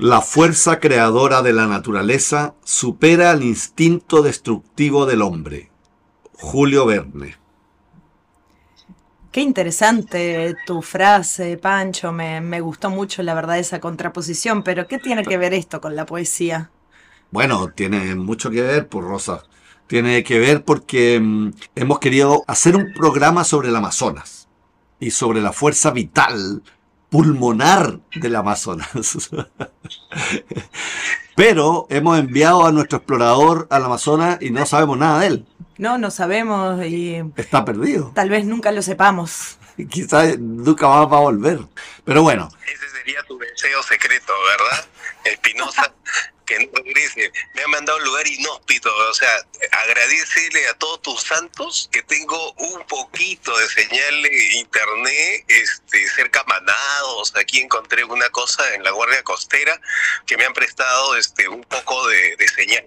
La 0.00 0.20
fuerza 0.20 0.78
creadora 0.78 1.42
de 1.42 1.52
la 1.52 1.66
naturaleza 1.66 2.54
supera 2.62 3.32
el 3.32 3.42
instinto 3.42 4.22
destructivo 4.22 5.06
del 5.06 5.22
hombre. 5.22 5.72
Julio 6.34 6.86
Verne. 6.86 7.34
Qué 9.32 9.40
interesante 9.40 10.54
tu 10.66 10.82
frase, 10.82 11.56
Pancho. 11.56 12.12
Me, 12.12 12.40
me, 12.40 12.60
gustó 12.60 12.90
mucho, 12.90 13.24
la 13.24 13.34
verdad, 13.34 13.58
esa 13.58 13.80
contraposición. 13.80 14.62
Pero, 14.62 14.86
¿qué 14.86 14.98
tiene 14.98 15.24
que 15.24 15.36
ver 15.36 15.52
esto 15.52 15.80
con 15.80 15.96
la 15.96 16.06
poesía? 16.06 16.70
Bueno, 17.32 17.72
tiene 17.74 18.14
mucho 18.14 18.50
que 18.50 18.62
ver, 18.62 18.86
por 18.86 19.02
pues, 19.02 19.10
Rosa. 19.10 19.42
Tiene 19.88 20.22
que 20.22 20.38
ver 20.38 20.64
porque 20.64 21.18
mm, 21.18 21.50
hemos 21.74 21.98
querido 21.98 22.44
hacer 22.46 22.76
un 22.76 22.92
programa 22.92 23.42
sobre 23.42 23.70
el 23.70 23.74
Amazonas 23.74 24.46
y 25.00 25.10
sobre 25.10 25.40
la 25.40 25.52
fuerza 25.52 25.90
vital 25.90 26.62
pulmonar 27.10 28.00
del 28.14 28.36
Amazonas. 28.36 29.30
Pero 31.36 31.86
hemos 31.90 32.18
enviado 32.18 32.66
a 32.66 32.72
nuestro 32.72 32.98
explorador 32.98 33.66
al 33.70 33.84
Amazonas 33.84 34.38
y 34.40 34.50
no 34.50 34.66
sabemos 34.66 34.98
nada 34.98 35.20
de 35.20 35.26
él. 35.28 35.46
No, 35.78 35.96
no 35.96 36.10
sabemos 36.10 36.84
y... 36.84 37.22
Está 37.36 37.64
perdido. 37.64 38.10
Tal 38.14 38.28
vez 38.28 38.44
nunca 38.44 38.72
lo 38.72 38.82
sepamos. 38.82 39.58
Quizás 39.90 40.38
nunca 40.38 40.88
más 40.88 41.06
va 41.10 41.18
a 41.18 41.20
volver. 41.20 41.60
Pero 42.04 42.22
bueno. 42.22 42.48
Ese 42.66 42.88
sería 42.90 43.22
tu 43.22 43.38
deseo 43.38 43.82
secreto, 43.84 44.32
¿verdad? 44.58 44.86
Espinosa 45.24 45.92
que 46.48 46.58
no 46.66 46.72
regrese. 46.82 47.30
Me 47.54 47.62
ha 47.62 47.68
mandado 47.68 47.98
a 47.98 48.00
un 48.00 48.06
lugar 48.08 48.26
inhóspito. 48.26 48.90
O 49.10 49.14
sea, 49.14 49.28
agradecele 49.84 50.66
a 50.68 50.74
todos 50.74 51.02
tus 51.02 51.20
santos 51.22 51.88
que 51.92 52.02
tengo 52.02 52.52
un 52.54 52.82
poquito 52.86 53.56
de 53.58 53.68
señal 53.68 54.22
de 54.22 54.58
internet 54.58 55.44
este, 55.48 56.08
cerca 56.08 56.42
Manados. 56.48 57.34
Aquí 57.36 57.60
encontré 57.60 58.02
una 58.04 58.28
cosa 58.30 58.74
en 58.74 58.82
la 58.82 58.90
Guardia 58.90 59.22
Costera 59.22 59.78
que 60.26 60.36
me 60.36 60.46
han 60.46 60.54
prestado 60.54 61.16
este, 61.16 61.48
un 61.48 61.62
poco 61.64 62.08
de, 62.08 62.48
señal. 62.48 62.86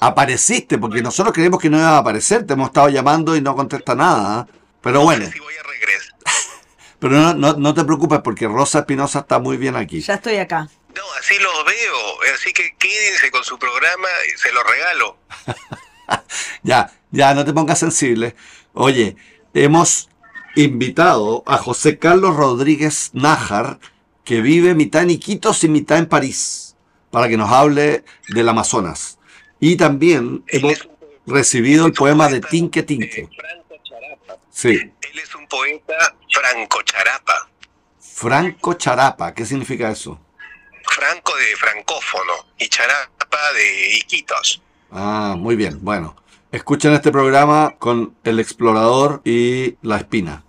Apareciste, 0.00 0.78
porque 0.78 1.02
nosotros 1.02 1.34
creemos 1.34 1.60
que 1.60 1.68
no 1.68 1.78
iba 1.78 1.90
a 1.90 1.98
aparecer. 1.98 2.46
Te 2.46 2.54
hemos 2.54 2.68
estado 2.68 2.88
llamando 2.88 3.36
y 3.36 3.42
no 3.42 3.54
contesta 3.54 3.94
nada. 3.94 4.46
¿eh? 4.48 4.52
Pero 4.80 5.02
bueno. 5.02 5.28
Sí 5.30 5.38
voy 5.38 5.54
a 5.54 5.62
regresar. 5.62 6.14
Pero 6.98 7.12
no, 7.14 7.34
no, 7.34 7.52
no 7.54 7.74
te 7.74 7.84
preocupes 7.84 8.20
porque 8.24 8.48
Rosa 8.48 8.80
Espinosa 8.80 9.20
está 9.20 9.38
muy 9.38 9.58
bien 9.58 9.76
aquí. 9.76 10.00
Ya 10.00 10.14
estoy 10.14 10.36
acá. 10.36 10.68
No, 10.94 11.02
así 11.18 11.38
los 11.38 11.64
veo. 11.64 12.34
Así 12.34 12.52
que 12.52 12.74
quédense 12.76 13.30
con 13.30 13.44
su 13.44 13.58
programa 13.58 14.08
y 14.32 14.38
se 14.38 14.52
los 14.52 14.64
regalo. 14.64 15.16
ya, 16.62 16.92
ya, 17.10 17.34
no 17.34 17.44
te 17.44 17.52
pongas 17.52 17.78
sensible. 17.78 18.34
Oye, 18.74 19.16
hemos 19.54 20.08
invitado 20.54 21.42
a 21.46 21.58
José 21.58 21.98
Carlos 21.98 22.36
Rodríguez 22.36 23.10
Nájar, 23.12 23.78
que 24.24 24.40
vive 24.40 24.74
mitad 24.74 25.02
en 25.02 25.10
Iquitos 25.10 25.64
y 25.64 25.68
mitad 25.68 25.98
en 25.98 26.06
París, 26.06 26.76
para 27.10 27.28
que 27.28 27.36
nos 27.36 27.50
hable 27.50 28.04
del 28.28 28.48
Amazonas. 28.48 29.18
Y 29.60 29.76
también 29.76 30.44
hemos 30.48 30.88
recibido 31.26 31.86
el 31.86 31.92
poema 31.92 32.28
de 32.28 32.40
Tinque 32.40 32.82
Tinque. 32.82 33.28
Franco 33.36 33.82
Charapa. 33.82 34.38
Sí. 34.50 34.70
Él 34.70 35.18
es 35.18 35.34
un 35.34 35.46
poeta 35.46 36.16
franco 36.32 36.82
charapa. 36.82 37.48
Franco 37.98 38.74
Charapa, 38.74 39.34
¿qué 39.34 39.44
significa 39.44 39.90
eso? 39.90 40.20
Franco 40.94 41.34
de 41.34 41.56
francófono 41.56 42.32
y 42.58 42.68
Charapa 42.68 43.52
de 43.54 43.96
Iquitos. 43.96 44.60
Ah, 44.90 45.36
muy 45.38 45.56
bien. 45.56 45.78
Bueno, 45.80 46.16
escuchen 46.50 46.92
este 46.92 47.10
programa 47.10 47.76
con 47.78 48.14
el 48.24 48.38
explorador 48.38 49.22
y 49.24 49.78
la 49.80 49.96
espina. 49.96 50.44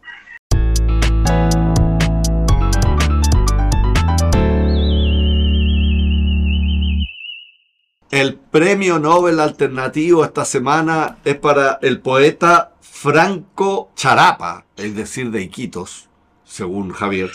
El 8.12 8.36
premio 8.36 9.00
Nobel 9.00 9.40
alternativo 9.40 10.26
esta 10.26 10.44
semana 10.44 11.20
es 11.24 11.38
para 11.38 11.80
el 11.82 12.02
poeta 12.02 12.74
Franco 12.82 13.92
Charapa, 13.96 14.66
es 14.76 14.94
decir, 14.94 15.32
de 15.32 15.42
Iquitos, 15.42 16.10
según 16.44 16.92
Javier, 16.92 17.32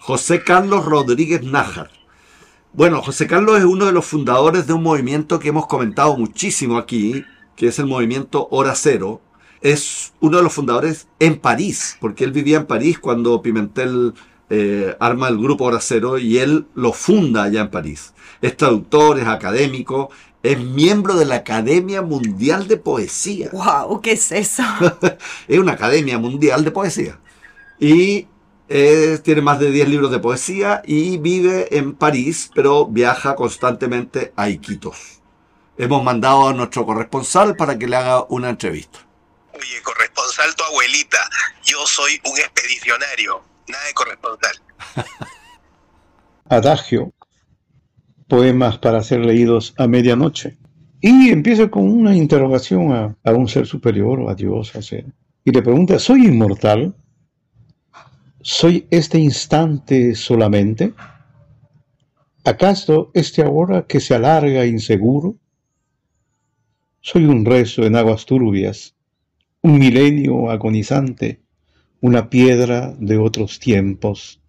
José 0.00 0.42
Carlos 0.42 0.86
Rodríguez 0.86 1.42
Nájar. 1.42 2.01
Bueno, 2.74 3.02
José 3.02 3.26
Carlos 3.26 3.58
es 3.58 3.64
uno 3.64 3.84
de 3.84 3.92
los 3.92 4.06
fundadores 4.06 4.66
de 4.66 4.72
un 4.72 4.82
movimiento 4.82 5.38
que 5.38 5.50
hemos 5.50 5.66
comentado 5.66 6.16
muchísimo 6.16 6.78
aquí, 6.78 7.22
que 7.54 7.66
es 7.66 7.78
el 7.78 7.84
movimiento 7.84 8.48
Hora 8.50 8.74
Cero. 8.74 9.20
Es 9.60 10.14
uno 10.20 10.38
de 10.38 10.42
los 10.42 10.54
fundadores 10.54 11.06
en 11.18 11.38
París, 11.38 11.98
porque 12.00 12.24
él 12.24 12.32
vivía 12.32 12.56
en 12.56 12.66
París 12.66 12.98
cuando 12.98 13.42
Pimentel 13.42 14.14
eh, 14.48 14.96
arma 15.00 15.28
el 15.28 15.36
grupo 15.36 15.64
Hora 15.64 15.80
Cero 15.82 16.16
y 16.16 16.38
él 16.38 16.64
lo 16.74 16.94
funda 16.94 17.42
allá 17.42 17.60
en 17.60 17.70
París. 17.70 18.14
Es 18.40 18.56
traductor, 18.56 19.18
es 19.18 19.26
académico, 19.26 20.08
es 20.42 20.58
miembro 20.58 21.16
de 21.16 21.26
la 21.26 21.36
Academia 21.36 22.00
Mundial 22.00 22.68
de 22.68 22.78
Poesía. 22.78 23.50
¡Wow! 23.52 24.00
¿Qué 24.00 24.12
es 24.12 24.32
eso? 24.32 24.62
es 25.46 25.58
una 25.58 25.72
Academia 25.72 26.18
Mundial 26.18 26.64
de 26.64 26.70
Poesía. 26.70 27.18
Y 27.78 28.28
tiene 29.22 29.42
más 29.42 29.58
de 29.58 29.70
10 29.70 29.88
libros 29.88 30.10
de 30.10 30.18
poesía 30.18 30.82
y 30.86 31.18
vive 31.18 31.76
en 31.76 31.94
París, 31.94 32.50
pero 32.54 32.86
viaja 32.86 33.34
constantemente 33.34 34.32
a 34.34 34.48
Iquitos. 34.48 35.20
Hemos 35.76 36.02
mandado 36.02 36.48
a 36.48 36.54
nuestro 36.54 36.86
corresponsal 36.86 37.54
para 37.54 37.78
que 37.78 37.86
le 37.86 37.96
haga 37.96 38.24
una 38.30 38.48
entrevista. 38.48 39.00
Oye, 39.52 39.82
corresponsal 39.82 40.54
tu 40.54 40.64
abuelita, 40.64 41.18
yo 41.62 41.84
soy 41.86 42.20
un 42.24 42.38
expedicionario, 42.38 43.42
nada 43.68 43.84
de 43.84 43.92
corresponsal. 43.92 44.62
Adagio, 46.48 47.12
poemas 48.28 48.78
para 48.78 49.02
ser 49.02 49.20
leídos 49.20 49.74
a 49.76 49.86
medianoche. 49.86 50.56
Y 51.00 51.30
empieza 51.30 51.68
con 51.68 51.88
una 51.88 52.14
interrogación 52.16 52.92
a, 52.92 53.16
a 53.24 53.32
un 53.32 53.48
ser 53.48 53.66
superior 53.66 54.20
o 54.20 54.30
a 54.30 54.34
Dios, 54.34 54.74
o 54.74 54.80
sea, 54.82 55.04
y 55.44 55.50
le 55.50 55.62
pregunta, 55.62 55.98
¿soy 55.98 56.26
inmortal? 56.26 56.94
¿Soy 58.44 58.88
este 58.90 59.20
instante 59.20 60.16
solamente? 60.16 60.94
¿Acaso 62.44 63.12
este 63.14 63.40
ahora 63.40 63.86
que 63.86 64.00
se 64.00 64.16
alarga 64.16 64.66
inseguro? 64.66 65.36
Soy 67.00 67.24
un 67.24 67.44
rezo 67.44 67.84
en 67.84 67.94
aguas 67.94 68.26
turbias, 68.26 68.96
un 69.60 69.78
milenio 69.78 70.50
agonizante, 70.50 71.40
una 72.00 72.28
piedra 72.30 72.92
de 72.98 73.16
otros 73.16 73.60
tiempos. 73.60 74.40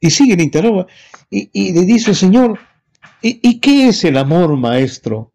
Y 0.00 0.10
sigue 0.10 0.34
el 0.34 0.40
interroga 0.40 0.88
y, 1.30 1.72
le 1.72 1.82
dice, 1.82 2.16
Señor, 2.16 2.58
¿y, 3.22 3.38
¿y 3.48 3.60
qué 3.60 3.86
es 3.86 4.02
el 4.02 4.16
amor, 4.16 4.56
maestro? 4.56 5.32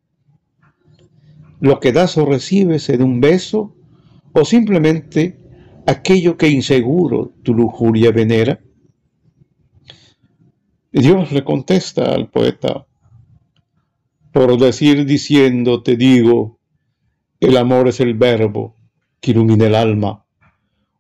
¿Lo 1.61 1.79
que 1.79 1.93
das 1.93 2.17
o 2.17 2.25
recibes 2.25 2.89
en 2.89 3.01
un 3.01 3.21
beso 3.21 3.73
o 4.33 4.43
simplemente 4.43 5.44
aquello 5.85 6.37
que 6.37 6.49
inseguro 6.49 7.33
tu 7.43 7.53
lujuria 7.53 8.11
venera? 8.11 8.59
Dios 10.91 11.31
le 11.31 11.43
contesta 11.43 12.13
al 12.13 12.29
poeta, 12.29 12.85
por 14.31 14.57
decir 14.57 15.05
diciendo, 15.05 15.83
te 15.83 15.97
digo, 15.97 16.57
el 17.39 17.57
amor 17.57 17.89
es 17.89 17.99
el 17.99 18.13
verbo 18.13 18.75
que 19.19 19.31
ilumina 19.31 19.67
el 19.67 19.75
alma, 19.75 20.25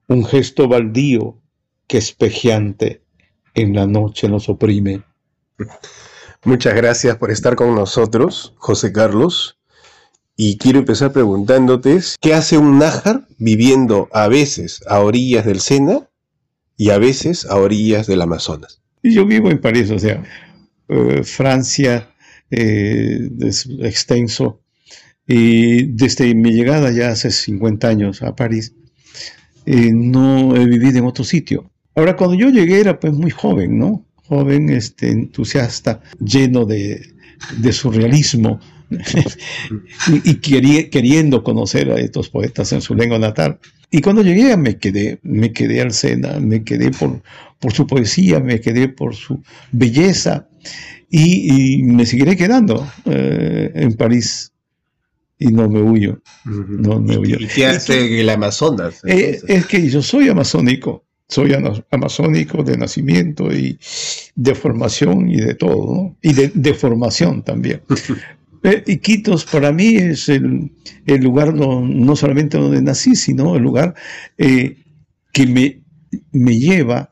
un 0.07 0.25
gesto 0.25 0.67
baldío 0.67 1.39
que 1.87 1.97
espejeante 1.97 3.03
en 3.53 3.73
la 3.73 3.87
noche 3.87 4.27
nos 4.27 4.49
oprime. 4.49 5.03
Muchas 6.43 6.75
gracias 6.75 7.17
por 7.17 7.31
estar 7.31 7.55
con 7.55 7.73
nosotros, 7.73 8.53
José 8.57 8.91
Carlos. 8.91 9.57
Y 10.37 10.57
quiero 10.57 10.79
empezar 10.79 11.13
preguntándote, 11.13 11.99
¿qué 12.19 12.33
hace 12.33 12.57
un 12.57 12.77
nájar 12.77 13.25
viviendo 13.37 14.09
a 14.11 14.27
veces 14.27 14.83
a 14.87 14.99
orillas 14.99 15.45
del 15.45 15.61
Sena 15.61 16.09
y 16.75 16.89
a 16.89 16.97
veces 16.97 17.45
a 17.45 17.55
orillas 17.55 18.05
del 18.05 18.21
Amazonas? 18.21 18.81
Yo 19.01 19.25
vivo 19.25 19.49
en 19.49 19.61
París, 19.61 19.91
o 19.91 19.99
sea, 19.99 20.23
eh, 20.89 21.23
Francia 21.23 22.09
eh, 22.51 23.29
es 23.39 23.69
extenso. 23.79 24.61
Y 25.25 25.85
desde 25.93 26.35
mi 26.35 26.51
llegada 26.51 26.91
ya 26.91 27.09
hace 27.09 27.31
50 27.31 27.87
años 27.87 28.21
a 28.21 28.35
París, 28.35 28.73
eh, 29.65 29.91
no 29.93 30.55
he 30.55 30.65
vivido 30.65 30.99
en 30.99 31.05
otro 31.05 31.23
sitio. 31.23 31.71
Ahora, 31.95 32.17
cuando 32.17 32.35
yo 32.35 32.49
llegué 32.49 32.81
era 32.81 32.99
pues 32.99 33.13
muy 33.13 33.31
joven, 33.31 33.79
¿no? 33.79 34.05
Joven, 34.27 34.69
este, 34.69 35.11
entusiasta, 35.11 36.01
lleno 36.19 36.65
de, 36.65 37.01
de 37.57 37.71
surrealismo, 37.71 38.59
y 40.23 40.35
queriendo 40.35 41.43
conocer 41.43 41.91
a 41.91 41.99
estos 41.99 42.29
poetas 42.29 42.71
en 42.73 42.81
su 42.81 42.95
lengua 42.95 43.19
natal. 43.19 43.59
Y 43.91 44.01
cuando 44.01 44.21
llegué 44.21 44.57
me 44.57 44.77
quedé, 44.77 45.19
me 45.23 45.53
quedé 45.53 45.81
al 45.81 45.93
Sena, 45.93 46.39
me 46.39 46.63
quedé 46.63 46.91
por, 46.91 47.21
por 47.59 47.73
su 47.73 47.87
poesía, 47.87 48.39
me 48.39 48.59
quedé 48.59 48.89
por 48.89 49.15
su 49.15 49.41
belleza 49.71 50.47
y, 51.09 51.81
me 51.83 52.05
seguiré 52.05 52.35
quedando 52.35 52.87
eh, 53.05 53.71
en 53.73 53.93
París 53.93 54.51
y 55.39 55.47
no 55.47 55.69
me 55.69 55.81
huyo. 55.81 56.21
No 56.45 56.99
me 56.99 57.17
huyo. 57.17 57.37
¿Y 57.39 57.47
qué 57.47 57.67
hace 57.67 58.19
el 58.19 58.29
Amazonas? 58.29 59.01
Eh, 59.05 59.39
es 59.47 59.65
que 59.65 59.87
yo 59.89 60.01
soy 60.01 60.29
amazónico. 60.29 61.05
soy 61.27 61.55
amazónico 61.91 62.63
de 62.63 62.77
nacimiento 62.77 63.53
y 63.53 63.79
de 64.35 64.55
formación 64.55 65.29
y 65.29 65.37
de 65.37 65.55
todo, 65.55 65.95
¿no? 65.95 66.17
y 66.21 66.33
de, 66.33 66.73
formación 66.73 67.43
también. 67.43 67.81
Iquitos 68.87 69.45
para 69.45 69.71
mí 69.71 69.95
es 69.95 70.29
el, 70.29 70.71
lugar 71.07 71.53
no, 71.53 72.15
solamente 72.15 72.57
donde 72.57 72.81
nací, 72.81 73.15
sino 73.15 73.55
el 73.55 73.63
lugar 73.63 73.93
eh, 74.37 74.77
que 75.31 75.45
me, 75.45 75.83
me 76.31 76.57
lleva, 76.57 77.11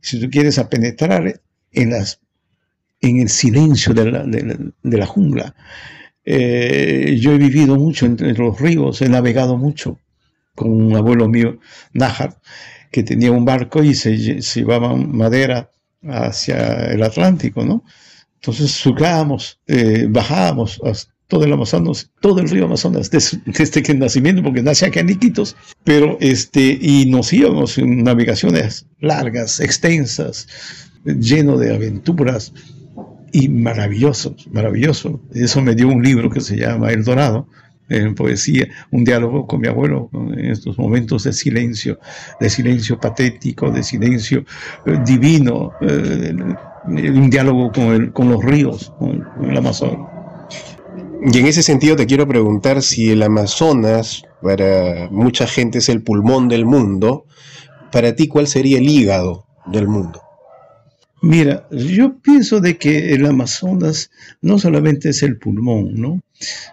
si 0.00 0.20
tú 0.20 0.30
quieres, 0.30 0.58
a 0.58 0.68
penetrar 0.68 1.40
en, 1.72 1.90
las, 1.90 2.20
en 3.00 3.20
el 3.20 3.28
silencio 3.28 3.94
de 3.94 4.10
la, 4.10 4.24
de 4.24 4.98
la, 4.98 5.06
jungla. 5.06 5.54
Eh, 6.24 7.16
yo 7.20 7.32
he 7.32 7.38
vivido 7.38 7.76
mucho 7.76 8.06
entre 8.06 8.32
los 8.34 8.60
ríos, 8.60 9.02
he 9.02 9.08
navegado 9.08 9.56
mucho 9.56 9.98
con 10.54 10.70
un 10.70 10.94
abuelo 10.94 11.28
mío, 11.28 11.58
Nájar, 11.92 12.38
que 12.90 13.02
tenía 13.02 13.32
un 13.32 13.44
barco 13.44 13.82
y 13.82 13.94
se, 13.94 14.16
llevaba 14.16 14.94
madera 14.94 15.70
hacia 16.02 16.92
el 16.92 17.02
Atlántico, 17.02 17.64
¿no? 17.64 17.84
Entonces 18.42 18.72
surcábamos, 18.72 19.60
eh, 19.68 20.06
bajábamos 20.08 20.80
todo 21.28 21.44
el 21.44 21.52
Amazonas, 21.52 22.10
todo 22.20 22.40
el 22.40 22.48
río 22.48 22.64
Amazonas, 22.64 23.08
desde, 23.08 23.40
desde 23.46 23.82
que 23.84 23.92
el 23.92 24.00
nacimiento, 24.00 24.42
porque 24.42 24.64
nace 24.64 24.84
aquí 24.84 24.98
en 24.98 25.10
Iquitos, 25.10 25.54
pero 25.84 26.18
este, 26.20 26.76
y 26.80 27.06
nos 27.06 27.32
íbamos 27.32 27.78
en 27.78 28.02
navegaciones 28.02 28.86
largas, 28.98 29.60
extensas, 29.60 30.48
lleno 31.04 31.56
de 31.56 31.72
aventuras 31.72 32.52
y 33.32 33.48
maravillosos, 33.48 34.48
maravilloso. 34.50 35.20
Eso 35.32 35.62
me 35.62 35.76
dio 35.76 35.86
un 35.86 36.02
libro 36.02 36.28
que 36.28 36.40
se 36.40 36.56
llama 36.56 36.90
El 36.90 37.04
Dorado, 37.04 37.46
en 37.88 38.14
poesía, 38.16 38.68
un 38.90 39.04
diálogo 39.04 39.46
con 39.46 39.60
mi 39.60 39.68
abuelo 39.68 40.10
en 40.12 40.46
estos 40.46 40.78
momentos 40.78 41.24
de 41.24 41.32
silencio, 41.32 42.00
de 42.40 42.50
silencio 42.50 42.98
patético, 42.98 43.70
de 43.70 43.82
silencio 43.82 44.44
eh, 44.86 44.98
divino, 45.04 45.72
eh, 45.80 46.34
un 46.84 47.30
diálogo 47.30 47.72
con, 47.72 48.10
con 48.10 48.28
los 48.28 48.44
ríos, 48.44 48.92
con, 48.98 49.26
el 49.42 49.56
Amazonas. 49.56 50.08
Y 51.24 51.38
en 51.38 51.46
ese 51.46 51.62
sentido 51.62 51.96
te 51.96 52.06
quiero 52.06 52.26
preguntar 52.26 52.82
si 52.82 53.10
el 53.10 53.22
Amazonas 53.22 54.24
para 54.42 55.08
mucha 55.10 55.46
gente 55.46 55.78
es 55.78 55.88
el 55.88 56.02
pulmón 56.02 56.48
del 56.48 56.66
mundo, 56.66 57.26
para 57.92 58.16
ti 58.16 58.26
cuál 58.26 58.48
sería 58.48 58.78
el 58.78 58.88
hígado 58.88 59.46
del 59.66 59.86
mundo. 59.86 60.20
Mira, 61.24 61.68
yo 61.70 62.18
pienso 62.20 62.60
de 62.60 62.76
que 62.76 63.14
el 63.14 63.24
Amazonas 63.24 64.10
no 64.40 64.58
solamente 64.58 65.10
es 65.10 65.22
el 65.22 65.38
pulmón, 65.38 65.94
¿no? 65.94 66.20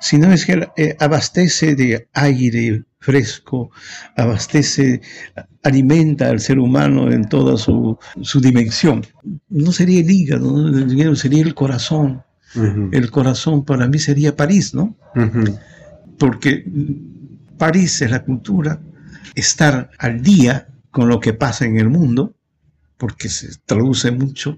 Sino 0.01 0.33
es 0.33 0.47
que 0.47 0.67
eh, 0.75 0.95
abastece 0.99 1.75
de 1.75 2.07
aire 2.13 2.85
fresco, 2.99 3.71
abastece, 4.15 5.01
alimenta 5.63 6.29
al 6.29 6.39
ser 6.39 6.59
humano 6.59 7.11
en 7.11 7.27
toda 7.27 7.57
su, 7.57 7.97
dimensión. 8.41 9.05
No 9.49 9.71
sería 9.71 10.01
el 10.01 10.11
hígado, 10.11 11.15
sería 11.15 11.43
el 11.43 11.55
corazón. 11.55 12.23
El 12.91 13.11
corazón 13.11 13.63
para 13.63 13.87
mí 13.87 13.99
sería 13.99 14.35
París, 14.35 14.73
¿no? 14.73 14.97
Porque 16.17 16.65
París 17.57 18.01
es 18.01 18.11
la 18.11 18.23
cultura, 18.23 18.81
estar 19.35 19.91
al 19.97 20.21
día 20.21 20.67
con 20.91 21.07
lo 21.07 21.19
que 21.19 21.33
pasa 21.33 21.65
en 21.65 21.77
el 21.77 21.89
mundo, 21.89 22.35
porque 22.97 23.29
se 23.29 23.49
traduce 23.65 24.11
mucho, 24.11 24.57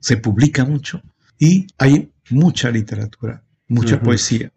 se 0.00 0.16
publica 0.16 0.64
mucho 0.64 1.02
y 1.38 1.66
hay 1.78 2.10
mucha 2.30 2.70
literatura, 2.70 3.42
mucha 3.68 4.00
poesía. 4.00 4.52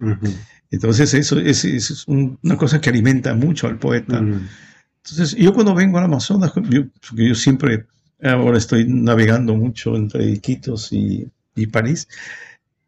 Entonces 0.71 1.13
eso 1.13 1.37
es, 1.39 2.05
una 2.07 2.57
cosa 2.57 2.79
que 2.79 2.89
alimenta 2.89 3.35
mucho 3.35 3.67
al 3.67 3.77
poeta. 3.77 4.17
Entonces 4.17 5.35
yo 5.35 5.53
cuando 5.53 5.75
vengo 5.75 5.97
al 5.97 6.05
Amazonas, 6.05 6.53
yo, 6.69 6.83
porque 7.07 7.27
yo 7.27 7.35
siempre 7.35 7.85
ahora 8.23 8.57
estoy 8.57 8.85
navegando 8.87 9.53
mucho 9.55 9.95
entre 9.95 10.25
Iquitos 10.31 10.91
y, 10.91 11.29
París, 11.71 12.07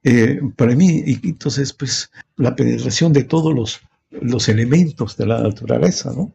eh, 0.04 0.40
para 0.56 0.76
mí 0.76 1.04
Iquitos 1.06 1.58
es 1.58 1.74
pues 1.74 2.10
la 2.38 2.56
penetración 2.56 3.14
de 3.14 3.26
todos 3.26 3.54
los, 3.54 3.82
los 4.10 4.48
elementos 4.50 5.18
de 5.18 5.28
la 5.28 5.42
naturaleza, 5.42 6.12
¿no? 6.16 6.32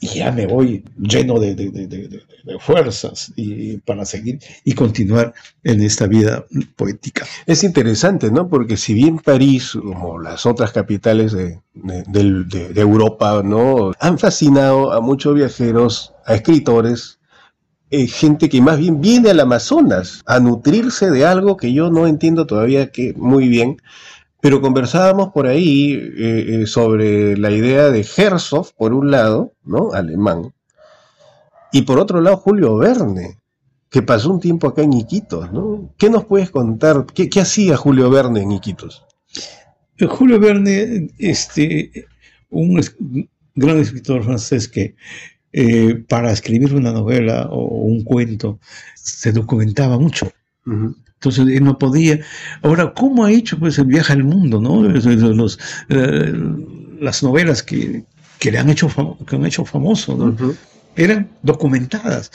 Y 0.00 0.06
ya 0.18 0.32
me 0.32 0.46
voy 0.46 0.82
lleno 0.98 1.38
de, 1.38 2.22
fuerzas 2.58 3.32
y 3.36 3.76
para 3.78 4.06
seguir 4.06 4.40
y 4.64 4.72
continuar 4.72 5.34
en 5.62 5.82
esta 5.82 6.06
vida 6.06 6.46
poética. 6.74 7.26
Es 7.46 7.62
interesante, 7.62 8.30
¿no? 8.30 8.48
Porque 8.48 8.78
si 8.78 8.94
bien 8.94 9.18
París, 9.18 9.72
como 9.72 10.18
las 10.18 10.46
otras 10.46 10.72
capitales 10.72 11.32
de, 11.32 11.60
Europa, 12.74 13.42
¿no? 13.44 13.92
Han 14.00 14.18
fascinado 14.18 14.92
a 14.92 15.02
muchos 15.02 15.34
viajeros, 15.34 16.14
a 16.24 16.34
escritores, 16.34 17.18
eh, 17.90 18.06
gente 18.06 18.48
que 18.48 18.62
más 18.62 18.78
bien 18.78 19.00
viene 19.00 19.30
al 19.30 19.40
Amazonas 19.40 20.22
a 20.24 20.40
nutrirse 20.40 21.10
de 21.10 21.26
algo 21.26 21.56
que 21.56 21.72
yo 21.74 21.90
no 21.90 22.06
entiendo 22.06 22.46
todavía 22.46 22.90
que 22.90 23.12
muy 23.14 23.48
bien, 23.48 23.82
pero 24.40 24.60
conversábamos 24.60 25.30
por 25.32 25.46
ahí 25.46 25.92
eh, 25.92 26.62
eh, 26.62 26.66
sobre 26.66 27.36
la 27.36 27.50
idea 27.50 27.90
de 27.90 28.06
Herzog, 28.16 28.72
por 28.74 28.94
un 28.94 29.10
lado, 29.10 29.52
¿no? 29.64 29.92
Alemán, 29.92 30.52
y 31.72 31.82
por 31.82 31.98
otro 31.98 32.20
lado 32.20 32.36
Julio 32.38 32.76
Verne, 32.76 33.38
que 33.90 34.02
pasó 34.02 34.30
un 34.30 34.40
tiempo 34.40 34.68
acá 34.68 34.82
en 34.82 34.92
Iquitos, 34.94 35.52
¿no? 35.52 35.92
¿Qué 35.98 36.10
nos 36.10 36.24
puedes 36.24 36.50
contar? 36.50 37.06
¿Qué, 37.06 37.28
hacía 37.40 37.76
Julio 37.76 38.10
Verne 38.10 38.42
en 38.42 38.52
Iquitos? 38.52 39.04
Eh, 39.98 40.06
Julio 40.06 40.40
Verne, 40.40 41.10
este, 41.18 42.06
un 42.48 42.80
gran 43.54 43.78
escritor 43.78 44.24
francés 44.24 44.68
que 44.68 44.94
para 46.08 46.30
escribir 46.30 46.74
una 46.74 46.92
novela 46.92 47.48
o 47.50 47.82
un 47.82 48.04
cuento 48.04 48.60
se 48.94 49.32
documentaba 49.32 49.98
mucho. 49.98 50.30
Entonces 51.20 51.54
él 51.54 51.64
no 51.64 51.78
podía. 51.78 52.18
Ahora, 52.62 52.94
¿cómo 52.94 53.26
ha 53.26 53.30
hecho 53.30 53.58
pues 53.58 53.78
el 53.78 53.84
viaje 53.84 54.14
al 54.14 54.24
mundo, 54.24 54.58
no? 54.58 54.82
Los, 54.82 55.58
eh, 55.90 56.32
las 56.98 57.22
novelas 57.22 57.62
que, 57.62 58.04
le 58.42 58.58
han 58.58 58.70
hecho, 58.70 58.88
que 59.26 59.36
han 59.36 59.44
hecho 59.44 59.66
famoso, 59.66 60.16
¿no? 60.16 60.54
Eran 60.96 61.28
documentadas. 61.42 62.30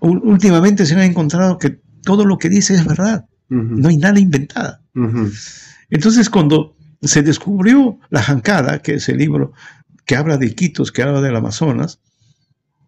Últimamente 0.00 0.86
se 0.86 0.94
han 0.94 1.02
encontrado 1.02 1.58
que 1.58 1.78
todo 2.04 2.24
lo 2.24 2.38
que 2.38 2.48
dice 2.48 2.74
es 2.74 2.86
verdad. 2.86 3.26
No 3.50 3.90
hay 3.90 3.98
nada 3.98 4.18
inventada. 4.18 4.80
Entonces, 5.90 6.30
cuando 6.30 6.74
se 7.02 7.20
descubrió 7.20 7.98
La 8.08 8.22
Jancada, 8.22 8.80
que 8.80 8.94
es 8.94 9.10
el 9.10 9.18
libro 9.18 9.52
que 10.06 10.16
habla 10.16 10.38
de 10.38 10.46
Iquitos, 10.46 10.90
que 10.90 11.02
habla 11.02 11.20
del 11.20 11.36
Amazonas, 11.36 12.00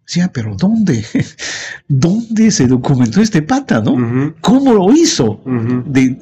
Decía, 0.07 0.31
pero 0.33 0.55
¿dónde? 0.55 1.05
¿Dónde 1.89 2.51
se 2.51 2.67
documentó 2.67 3.21
este 3.23 3.43
pata, 3.43 3.81
no? 3.81 4.35
¿Cómo 4.41 4.75
lo 4.75 4.93
hizo? 4.93 5.41
de, 5.87 6.17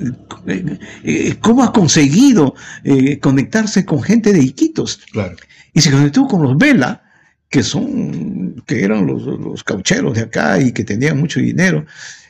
eh, 0.46 0.78
eh, 1.02 1.36
¿Cómo 1.40 1.64
ha 1.64 1.72
conseguido 1.72 2.54
eh, 2.84 3.18
conectarse 3.18 3.84
con 3.84 4.02
gente 4.02 4.32
de 4.32 4.40
Iquitos? 4.40 5.00
Claro. 5.12 5.36
Y 5.74 5.80
se 5.80 5.90
conectó 5.90 6.26
con 6.26 6.42
los 6.42 6.56
Vela, 6.56 7.02
que 7.48 7.62
son, 7.62 8.62
que 8.66 8.84
eran 8.84 9.06
los, 9.06 9.64
caucheros 9.64 10.14
de 10.14 10.22
acá 10.22 10.60
y 10.60 10.72
que 10.72 10.84
tenían 10.84 11.18
mucho 11.18 11.40
dinero. 11.40 11.84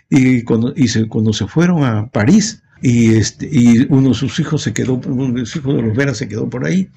Y 0.09 0.43
cuando, 0.43 0.73
y 0.75 0.89
se, 0.89 1.07
cuando 1.07 1.33
se 1.33 1.47
fueron 1.47 1.85
a 1.85 2.09
París, 2.09 2.63
y, 2.81 3.15
este, 3.15 3.49
y 3.51 3.87
uno 3.91 4.09
de 4.11 4.15
sus 4.15 4.39
hijos 4.41 4.63
se 4.63 4.73
quedó, 4.73 4.95
uno 5.07 5.33
de 5.33 5.41
los 5.41 5.55
hijos 5.55 5.77
de 5.77 5.83
los 5.83 5.97
Vela 5.97 6.15
se 6.15 6.29
quedó 6.29 6.49
por 6.49 6.65
ahí, 6.65 6.89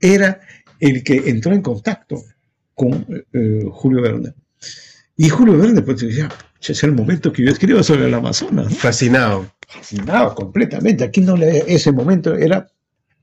era 0.00 0.40
el 0.80 1.02
que 1.02 1.30
entró 1.30 1.52
en 1.52 1.62
contacto 1.62 2.22
con 2.76 3.04
eh, 3.32 3.64
Julio 3.72 4.02
Verne. 4.02 4.34
Y 5.16 5.28
Julio 5.28 5.58
Verne 5.58 5.82
pues 5.82 6.00
decía, 6.00 6.28
es 6.60 6.84
el 6.84 6.92
momento 6.92 7.32
que 7.32 7.42
yo 7.44 7.50
escribo 7.50 7.82
sobre 7.82 8.06
el 8.06 8.14
Amazonas. 8.14 8.76
Fascinado. 8.76 9.50
Fascinado 9.66 10.34
completamente. 10.34 11.02
Aquí 11.02 11.20
no 11.20 11.36
le, 11.36 11.64
ese 11.66 11.90
momento 11.90 12.34
era 12.34 12.68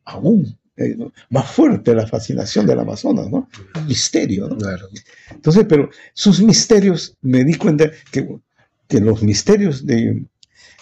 aún 0.05 0.57
eh, 0.75 0.97
más 1.29 1.51
fuerte 1.51 1.93
la 1.93 2.07
fascinación 2.07 2.65
del 2.65 2.79
Amazonas, 2.79 3.29
¿no? 3.29 3.47
Un 3.75 3.87
misterio, 3.87 4.49
¿no? 4.49 4.57
Claro. 4.57 4.87
Entonces, 5.29 5.65
pero 5.69 5.89
sus 6.13 6.41
misterios, 6.41 7.15
me 7.21 7.43
di 7.43 7.53
cuenta 7.53 7.91
que, 8.11 8.27
que 8.87 8.99
los 8.99 9.21
misterios 9.21 9.85
de, 9.85 10.25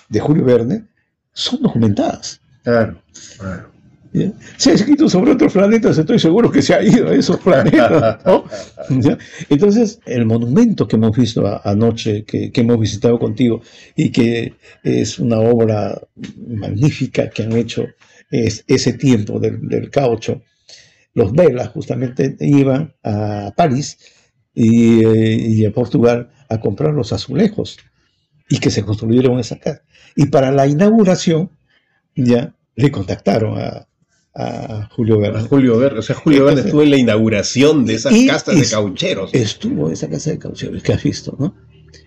de 0.10 0.20
Julio 0.20 0.46
Verne 0.46 0.86
son 1.34 1.62
documentados. 1.62 2.42
Claro, 2.64 3.02
claro. 3.38 3.71
Se 4.58 4.72
ha 4.72 4.74
escrito 4.74 5.08
sobre 5.08 5.32
otros 5.32 5.54
planetas, 5.54 5.98
estoy 5.98 6.20
seguro 6.20 6.52
que 6.52 6.62
se 6.62 6.74
ha 6.74 6.84
ido 6.84 7.10
a 7.10 7.16
esos 7.16 7.38
planetas. 7.38 8.20
Entonces, 9.50 10.00
el 10.06 10.26
monumento 10.26 10.88
que 10.88 10.98
hemos 10.98 11.16
visto 11.16 11.62
anoche, 11.64 12.26
que, 12.26 12.52
hemos 12.54 12.80
visitado 12.80 13.18
contigo, 13.18 13.62
y 13.96 14.12
que 14.12 14.56
es 14.84 15.18
una 15.18 15.40
obra 15.40 16.02
magnífica 16.48 17.30
que 17.30 17.44
han 17.44 17.54
hecho 17.54 17.86
es, 18.30 18.66
ese 18.68 18.94
tiempo 18.94 19.40
del, 19.40 19.90
caucho, 19.90 20.42
los 21.14 21.32
Velas 21.32 21.70
justamente 21.70 22.36
iban 22.40 22.94
a 23.04 23.54
París 23.56 23.98
y, 24.54 25.06
eh, 25.06 25.36
y, 25.36 25.66
a 25.66 25.72
Portugal 25.72 26.32
a 26.50 26.60
comprar 26.60 26.94
los 26.94 27.14
azulejos 27.14 27.78
y 28.50 28.60
que 28.60 28.72
se 28.72 28.84
construyeron 28.84 29.40
esa 29.40 29.58
casa. 29.58 29.84
Y 30.16 30.26
para 30.26 30.52
la 30.52 30.68
inauguración 30.68 31.50
ya 32.16 32.54
le 32.76 32.92
contactaron 32.92 33.60
a, 33.60 33.88
a 34.34 34.88
Julio 34.96 35.20
Verne. 35.20 35.42
Julio 35.42 35.78
Verne, 35.78 36.00
o 36.00 36.02
sea, 36.02 36.16
Julio 36.16 36.46
Verne 36.46 36.62
Entonces- 36.62 36.66
estuvo 36.68 36.84
en 36.84 36.90
la 36.92 36.98
inauguración 36.98 37.86
de 37.86 37.96
esas 37.96 38.14
y- 38.14 38.28
de 38.28 38.68
caucheros. 38.70 39.34
Estuvo 39.34 39.88
en 39.88 39.94
esa 39.94 40.10
casa 40.10 40.32
de 40.32 40.40
caucheros 40.40 40.82
que 40.84 40.94
has 40.94 41.04
visto, 41.04 41.36
¿no? 41.40 41.56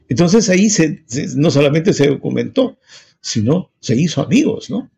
Entonces 0.09 0.49
ahí 0.49 0.71
se, 0.71 1.05
se- 1.07 1.29
no 1.37 1.51
solamente 1.51 1.93
se 1.93 2.09
documentó, 2.09 2.79
sino 3.21 3.71
se 3.81 3.95
hizo 3.97 4.23
amigos, 4.23 4.71
¿no? 4.71 4.91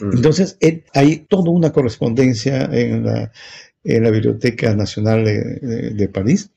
Mm. 0.00 0.12
Entonces 0.14 0.56
él- 0.60 0.84
hay 0.94 1.26
toda 1.28 1.50
una 1.50 1.72
correspondencia 1.72 2.64
en 2.72 3.04
la, 3.04 3.32
en 3.84 4.02
la 4.04 4.10
Biblioteca 4.10 4.74
Nacional 4.74 5.24
de, 5.24 5.42
de- 5.60 5.90
de 5.90 6.08
París. 6.08 6.50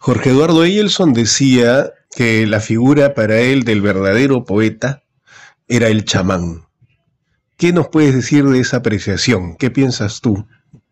Jorge 0.00 0.30
Eduardo 0.30 0.64
Eyelson 0.64 1.12
decía 1.12 1.92
que 2.16 2.46
la 2.46 2.60
figura 2.60 3.14
para 3.14 3.40
él 3.40 3.64
del 3.64 3.80
verdadero 3.82 4.44
poeta 4.44 5.04
era 5.68 5.88
el 5.88 6.04
chamán. 6.04 6.64
¿Qué 7.58 7.72
nos 7.72 7.88
puedes 7.88 8.14
decir 8.14 8.44
de 8.44 8.60
esa 8.60 8.78
apreciación? 8.78 9.56
¿Qué 9.56 9.70
piensas 9.70 10.20
tú? 10.20 10.46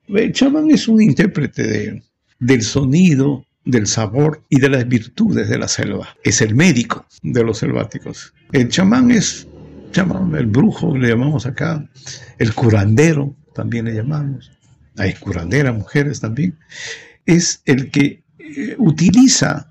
El 0.08 0.32
chamán 0.32 0.70
es 0.70 0.88
un 0.88 1.00
intérprete 1.00 1.62
de- 1.62 2.02
del 2.40 2.62
sonido, 2.62 3.46
del 3.64 3.87
sabor 3.87 4.42
y 4.49 4.58
de 4.61 4.68
las 4.68 4.87
virtudes 4.88 5.49
de 5.49 5.58
la 5.58 5.68
selva. 5.68 6.08
Es 6.25 6.40
el 6.40 6.54
médico 6.56 7.06
de 7.23 7.44
los 7.44 7.58
selváticos. 7.58 8.35
El 8.52 8.68
chamán 8.68 9.11
es 9.12 9.46
chamán, 9.92 10.35
el 10.35 10.46
brujo 10.46 10.96
le 10.96 11.08
llamamos 11.08 11.46
acá, 11.46 11.88
el 12.38 12.52
curandero 12.52 13.35
también 13.54 13.85
le 13.87 13.94
llamamos. 13.94 14.50
Hay 14.99 15.14
curanderas, 15.14 15.75
mujeres 15.75 16.20
también. 16.20 16.58
Es 17.26 17.62
el 17.64 17.90
que 17.92 18.25
eh, 18.38 18.75
utiliza 18.78 19.70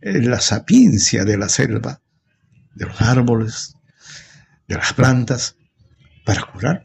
eh, 0.00 0.20
la 0.22 0.40
sapiencia 0.40 1.24
de 1.24 1.38
la 1.38 1.48
selva, 1.48 2.00
de 2.74 2.86
los 2.86 3.00
árboles, 3.02 3.74
de 4.68 4.76
las 4.76 4.92
plantas, 4.92 5.56
para 6.24 6.42
curar 6.42 6.82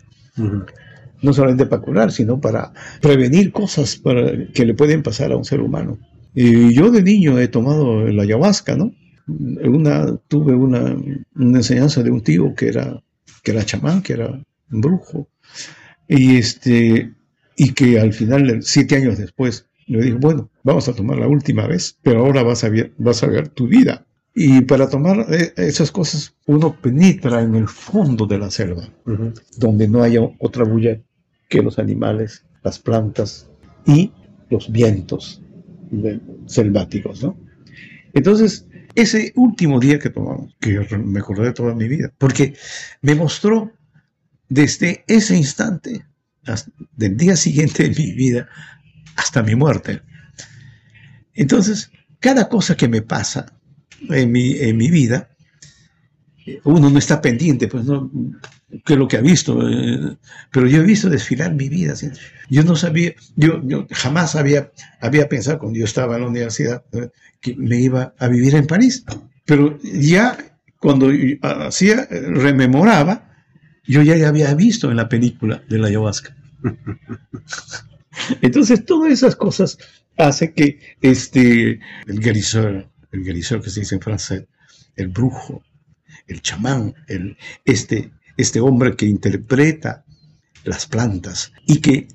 no 1.22 1.34
solamente 1.34 1.66
para 1.66 1.82
curar, 1.82 2.12
sino 2.12 2.40
para 2.40 2.74
prevenir 3.02 3.52
cosas 3.52 3.98
para, 3.98 4.48
que 4.54 4.66
le 4.66 4.74
pueden 4.74 5.04
pasar 5.04 5.32
a 5.32 5.38
un 5.38 5.46
ser 5.46 5.62
humano. 5.62 6.00
Y 6.34 6.74
yo 6.74 6.92
de 6.92 7.04
niño 7.04 7.40
he 7.40 7.48
tomado 7.48 8.08
la 8.08 8.24
ayahuasca, 8.24 8.76
¿no? 8.76 8.94
Una, 9.28 10.18
tuve 10.28 10.54
una, 10.54 10.96
una 11.36 11.58
enseñanza 11.58 12.02
de 12.04 12.12
un 12.12 12.22
tío 12.22 12.56
que 12.56 12.68
era, 12.68 13.04
que 13.44 13.52
era 13.52 13.66
chamán, 13.66 14.02
que 14.02 14.14
era 14.14 14.30
un 14.72 14.82
brujo, 14.82 15.28
y, 16.08 16.38
este, 16.38 17.14
y 17.56 17.74
que 17.74 18.00
al 18.00 18.14
final, 18.14 18.60
siete 18.62 18.96
años 18.96 19.18
después, 19.18 19.66
le 19.86 20.02
dijo, 20.04 20.18
bueno, 20.20 20.50
vamos 20.64 20.88
a 20.88 20.94
tomar 20.94 21.18
la 21.18 21.28
última 21.28 21.68
vez, 21.68 21.98
pero 22.02 22.26
ahora 22.26 22.44
vas 22.44 22.64
a 22.64 22.70
ver, 22.70 22.94
vas 22.98 23.24
a 23.24 23.28
ver 23.28 23.50
tu 23.50 23.68
vida. 23.68 24.06
Y 24.34 24.62
para 24.62 24.90
tomar 24.90 25.26
eh, 25.30 25.54
esas 25.58 25.92
cosas, 25.92 26.36
uno 26.46 26.80
penetra 26.80 27.42
en 27.42 27.56
el 27.56 27.68
fondo 27.68 28.26
de 28.26 28.38
la 28.38 28.52
selva 28.52 28.88
donde 29.58 29.88
no 29.88 30.04
haya 30.04 30.22
otra 30.40 30.64
bulla 30.64 31.02
que 31.50 31.62
los 31.62 31.80
animales, 31.80 32.46
las 32.64 32.80
plantas 32.80 33.50
y 33.86 34.12
los 34.50 34.72
vientos 34.72 35.42
de- 35.92 36.20
selváticos, 36.46 37.24
¿no? 37.24 37.38
Entonces, 38.14 38.66
ese 38.96 39.34
último 39.36 39.80
día 39.80 40.00
que 40.00 40.10
tomamos, 40.10 40.56
que 40.60 40.74
yo 40.74 40.82
me 41.00 41.20
acordé 41.20 41.52
toda 41.54 41.74
mi 41.76 41.88
vida, 41.88 42.12
porque 42.18 42.56
me 43.02 43.16
mostró 43.16 43.72
desde 44.48 45.04
ese 45.08 45.36
instante, 45.36 46.06
hasta- 46.46 46.72
del 46.96 47.18
día 47.18 47.36
siguiente 47.36 47.84
de 47.84 47.90
mi 47.90 48.12
vida, 48.14 48.48
hasta 49.16 49.44
mi 49.44 49.56
muerte. 49.56 50.02
Entonces, 51.34 51.92
cada 52.20 52.50
cosa 52.50 52.76
que 52.76 52.88
me 52.88 53.02
pasa 53.02 53.54
en 54.10 54.32
mi, 54.32 54.58
en 54.58 54.78
mi 54.78 54.90
vida, 54.90 55.30
uno 56.64 56.90
no 56.90 56.98
está 56.98 57.22
pendiente, 57.22 57.68
pues 57.68 57.86
no, 57.86 58.10
que 58.86 58.96
lo 58.96 59.08
que 59.08 59.18
ha 59.18 59.22
visto, 59.22 59.68
eh, 59.68 60.18
pero 60.52 60.68
yo 60.68 60.82
he 60.82 60.86
visto 60.86 61.10
desfilar 61.10 61.54
mi 61.54 61.70
vida. 61.70 61.96
¿sí? 61.96 62.10
Yo 62.50 62.64
no 62.64 62.76
sabía, 62.76 63.14
yo, 63.36 63.62
yo 63.64 63.88
jamás 63.92 64.36
había, 64.36 64.72
había 65.02 65.28
pensado 65.28 65.60
cuando 65.60 65.80
yo 65.80 65.86
estaba 65.86 66.16
en 66.16 66.22
la 66.22 66.28
universidad 66.28 66.84
eh, 66.92 67.10
que 67.42 67.56
me 67.56 67.78
iba 67.80 68.14
a 68.18 68.28
vivir 68.28 68.56
en 68.56 68.68
París, 68.68 69.06
pero 69.46 69.78
ya 69.82 70.38
cuando 70.80 71.10
hacía, 71.42 72.08
eh, 72.10 72.22
rememoraba, 72.28 73.30
yo 73.86 74.02
ya 74.04 74.28
había 74.28 74.54
visto 74.54 74.92
en 74.92 74.98
la 74.98 75.10
película 75.10 75.64
de 75.68 75.80
la 75.80 75.88
ayahuasca. 75.88 76.36
Entonces, 78.42 78.86
todas 78.86 79.12
esas 79.12 79.36
cosas 79.36 79.78
hace 80.18 80.54
que 80.54 80.80
este, 81.02 81.80
el 82.06 82.20
guérisseur, 82.20 82.88
el 83.12 83.24
guérisseur 83.24 83.62
que 83.62 83.70
se 83.70 83.82
dice 83.82 83.96
en 83.96 84.02
francés, 84.02 84.46
el 84.96 85.08
brujo, 85.08 85.64
el 86.28 86.42
chamán, 86.42 86.94
el, 87.08 87.38
este, 87.66 88.12
este 88.38 88.60
hombre 88.60 88.96
que 88.96 89.06
interpreta 89.06 90.06
las 90.64 90.86
plantas 90.86 91.52
y 91.66 91.80
que 91.80 92.08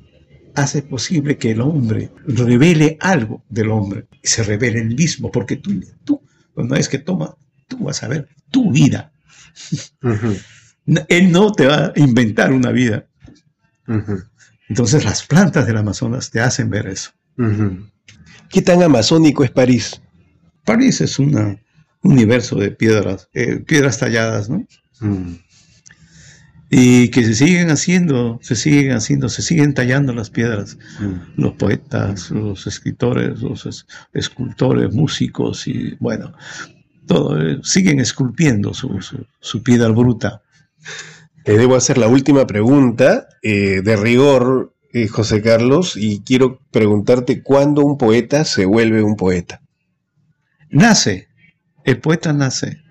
hace 0.54 0.82
posible 0.82 1.36
que 1.36 1.50
el 1.50 1.60
hombre 1.60 2.10
revele 2.26 2.96
algo 3.00 3.44
del 3.48 3.70
hombre 3.70 4.06
y 4.22 4.28
se 4.28 4.42
revele 4.42 4.80
el 4.80 4.94
mismo, 4.94 5.30
porque 5.30 5.56
tú, 5.56 5.82
tú 6.04 6.22
cuando 6.54 6.76
es 6.76 6.88
que 6.88 6.98
toma, 6.98 7.36
tú 7.66 7.78
vas 7.78 8.02
a 8.02 8.08
ver 8.08 8.28
tu 8.50 8.70
vida. 8.70 9.12
Él 11.08 11.32
no 11.32 11.52
te 11.52 11.66
va 11.66 11.86
a 11.86 11.92
inventar 11.96 12.52
una 12.52 12.70
vida. 12.70 13.06
Entonces 14.68 15.04
las 15.04 15.26
plantas 15.26 15.66
del 15.66 15.76
Amazonas 15.76 16.30
te 16.30 16.40
hacen 16.40 16.70
ver 16.70 16.86
eso. 16.86 17.10
¿Qué 18.48 18.62
tan 18.62 18.82
amazónico 18.82 19.42
es 19.42 19.50
París? 19.50 20.00
París 20.64 21.00
es 21.00 21.18
un 21.18 21.58
universo 22.02 22.56
de 22.56 22.70
piedras, 22.70 23.28
eh, 23.34 23.56
piedras 23.66 23.98
talladas, 23.98 24.48
¿no? 24.50 24.66
Mm. 25.00 25.34
Y 26.70 27.08
que 27.10 27.24
se 27.24 27.34
siguen 27.34 27.70
haciendo, 27.70 28.38
se 28.42 28.56
siguen 28.56 28.92
haciendo, 28.92 29.28
se 29.28 29.42
siguen 29.42 29.74
tallando 29.74 30.12
las 30.12 30.30
piedras. 30.30 30.76
Mm. 30.98 31.40
Los 31.40 31.52
poetas, 31.54 32.30
los 32.30 32.66
escritores, 32.66 33.40
los 33.42 33.66
es- 33.66 33.86
escultores, 34.12 34.92
músicos 34.92 35.68
y 35.68 35.94
bueno, 36.00 36.32
todo, 37.06 37.40
eh, 37.40 37.60
siguen 37.62 38.00
esculpiendo 38.00 38.74
su, 38.74 39.00
su- 39.02 39.26
su 39.40 39.62
piedra 39.62 39.88
bruta. 39.90 40.42
Te 41.44 41.56
debo 41.58 41.76
hacer 41.76 41.98
la 41.98 42.08
última 42.08 42.46
pregunta 42.46 43.28
eh, 43.42 43.82
de 43.84 43.96
rigor, 43.96 44.74
eh, 44.92 45.06
José 45.08 45.42
Carlos, 45.42 45.96
y 45.96 46.20
quiero 46.20 46.60
preguntarte 46.70 47.42
cuándo 47.42 47.82
un 47.84 47.98
poeta 47.98 48.44
se 48.44 48.64
vuelve 48.64 49.02
un 49.02 49.16
poeta. 49.16 49.60
Nace, 50.74 51.28
el 51.84 52.00
poeta 52.00 52.32
nace, 52.32 52.82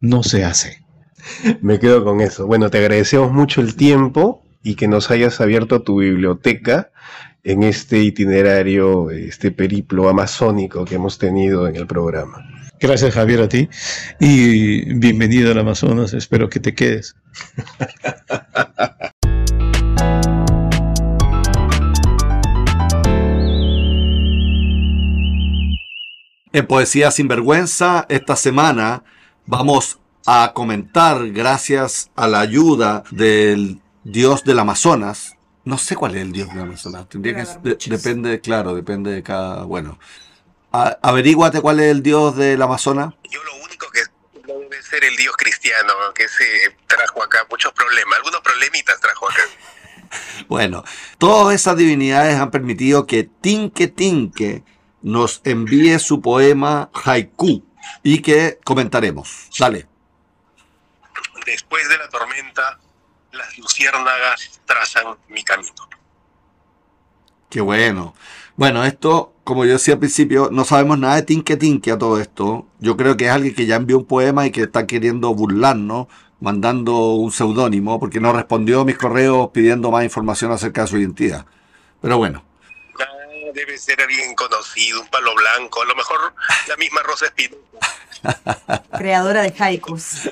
no 0.00 0.24
se 0.24 0.44
hace. 0.44 0.84
Me 1.60 1.78
quedo 1.78 2.02
con 2.02 2.20
eso. 2.20 2.48
Bueno, 2.48 2.68
te 2.68 2.78
agradecemos 2.78 3.30
mucho 3.30 3.60
el 3.60 3.76
tiempo 3.76 4.44
y 4.60 4.74
que 4.74 4.88
nos 4.88 5.08
hayas 5.08 5.40
abierto 5.40 5.82
tu 5.82 6.00
biblioteca 6.00 6.90
en 7.44 7.62
este 7.62 8.00
itinerario, 8.00 9.12
este 9.12 9.52
periplo 9.52 10.08
amazónico 10.08 10.84
que 10.84 10.96
hemos 10.96 11.18
tenido 11.18 11.68
en 11.68 11.76
el 11.76 11.86
programa. 11.86 12.44
Gracias 12.80 13.14
Javier 13.14 13.42
a 13.42 13.48
ti 13.48 13.68
y 14.18 14.92
bienvenido 14.94 15.52
al 15.52 15.60
Amazonas, 15.60 16.14
espero 16.14 16.50
que 16.50 16.58
te 16.58 16.74
quedes. 16.74 17.14
En 26.52 26.66
Poesía 26.66 27.10
Sin 27.10 27.28
Vergüenza, 27.28 28.06
esta 28.08 28.36
semana 28.36 29.04
vamos 29.46 29.98
a 30.26 30.52
comentar, 30.54 31.30
gracias 31.30 32.10
a 32.14 32.28
la 32.28 32.40
ayuda 32.40 33.04
del 33.10 33.80
dios 34.04 34.44
del 34.44 34.58
Amazonas. 34.58 35.36
No 35.64 35.78
sé 35.78 35.96
cuál 35.96 36.16
es 36.16 36.22
el 36.22 36.32
dios 36.32 36.48
del 36.48 36.60
Amazonas. 36.60 37.08
Tendría 37.08 37.34
que, 37.36 37.46
de- 37.68 37.78
depende, 37.86 38.40
claro, 38.40 38.74
depende 38.74 39.10
de 39.12 39.22
cada. 39.22 39.64
Bueno, 39.64 39.98
A- 40.72 40.98
averíguate 41.02 41.60
cuál 41.60 41.80
es 41.80 41.90
el 41.90 42.02
dios 42.02 42.36
del 42.36 42.60
Amazonas. 42.62 43.14
Yo 43.30 43.42
lo 43.44 43.56
único 43.64 43.86
que 43.90 44.00
debe 44.46 44.82
ser 44.82 45.04
el 45.04 45.16
dios 45.16 45.34
cristiano, 45.36 45.92
que 46.14 46.28
se 46.28 46.44
trajo 46.86 47.22
acá 47.22 47.46
muchos 47.50 47.72
problemas, 47.72 48.18
algunos 48.18 48.40
problemitas 48.40 49.00
trajo 49.00 49.28
acá. 49.30 49.42
Bueno, 50.46 50.84
todas 51.16 51.54
esas 51.54 51.74
divinidades 51.78 52.38
han 52.38 52.50
permitido 52.50 53.06
que 53.06 53.24
Tinque 53.24 53.88
Tinque 53.88 54.62
nos 55.02 55.40
envíe 55.44 55.98
su 55.98 56.20
poema 56.20 56.90
haiku 57.04 57.62
y 58.02 58.20
que 58.20 58.58
comentaremos. 58.64 59.48
Dale. 59.58 59.86
Después 61.44 61.88
de 61.88 61.98
la 61.98 62.08
tormenta, 62.08 62.78
las 63.32 63.58
luciérnagas 63.58 64.60
trazan 64.64 65.16
mi 65.28 65.42
camino. 65.42 65.72
Qué 67.50 67.60
bueno. 67.60 68.14
Bueno, 68.56 68.84
esto, 68.84 69.34
como 69.44 69.64
yo 69.64 69.72
decía 69.72 69.94
al 69.94 70.00
principio, 70.00 70.48
no 70.52 70.64
sabemos 70.64 70.98
nada 70.98 71.16
de 71.16 71.22
Tinque 71.22 71.56
Tinque 71.56 71.90
a 71.90 71.98
todo 71.98 72.20
esto. 72.20 72.66
Yo 72.80 72.96
creo 72.96 73.16
que 73.16 73.26
es 73.26 73.30
alguien 73.30 73.54
que 73.54 73.66
ya 73.66 73.76
envió 73.76 73.98
un 73.98 74.04
poema 74.06 74.46
y 74.46 74.50
que 74.50 74.62
está 74.62 74.86
queriendo 74.86 75.34
burlarnos, 75.34 76.06
mandando 76.40 77.14
un 77.14 77.32
seudónimo, 77.32 77.98
porque 77.98 78.20
no 78.20 78.32
respondió 78.32 78.80
a 78.80 78.84
mis 78.84 78.98
correos 78.98 79.50
pidiendo 79.52 79.90
más 79.90 80.04
información 80.04 80.52
acerca 80.52 80.82
de 80.82 80.88
su 80.88 80.98
identidad. 80.98 81.46
Pero 82.00 82.18
bueno, 82.18 82.44
Debe 83.54 83.78
ser 83.78 84.00
alguien 84.00 84.34
conocido, 84.34 85.00
un 85.00 85.08
palo 85.08 85.34
blanco, 85.34 85.82
a 85.82 85.84
lo 85.84 85.94
mejor 85.94 86.34
la 86.68 86.76
misma 86.76 87.02
Rosa 87.02 87.26
Espinosa. 87.26 88.82
Creadora 88.96 89.42
de 89.42 89.54
haikus. 89.58 90.30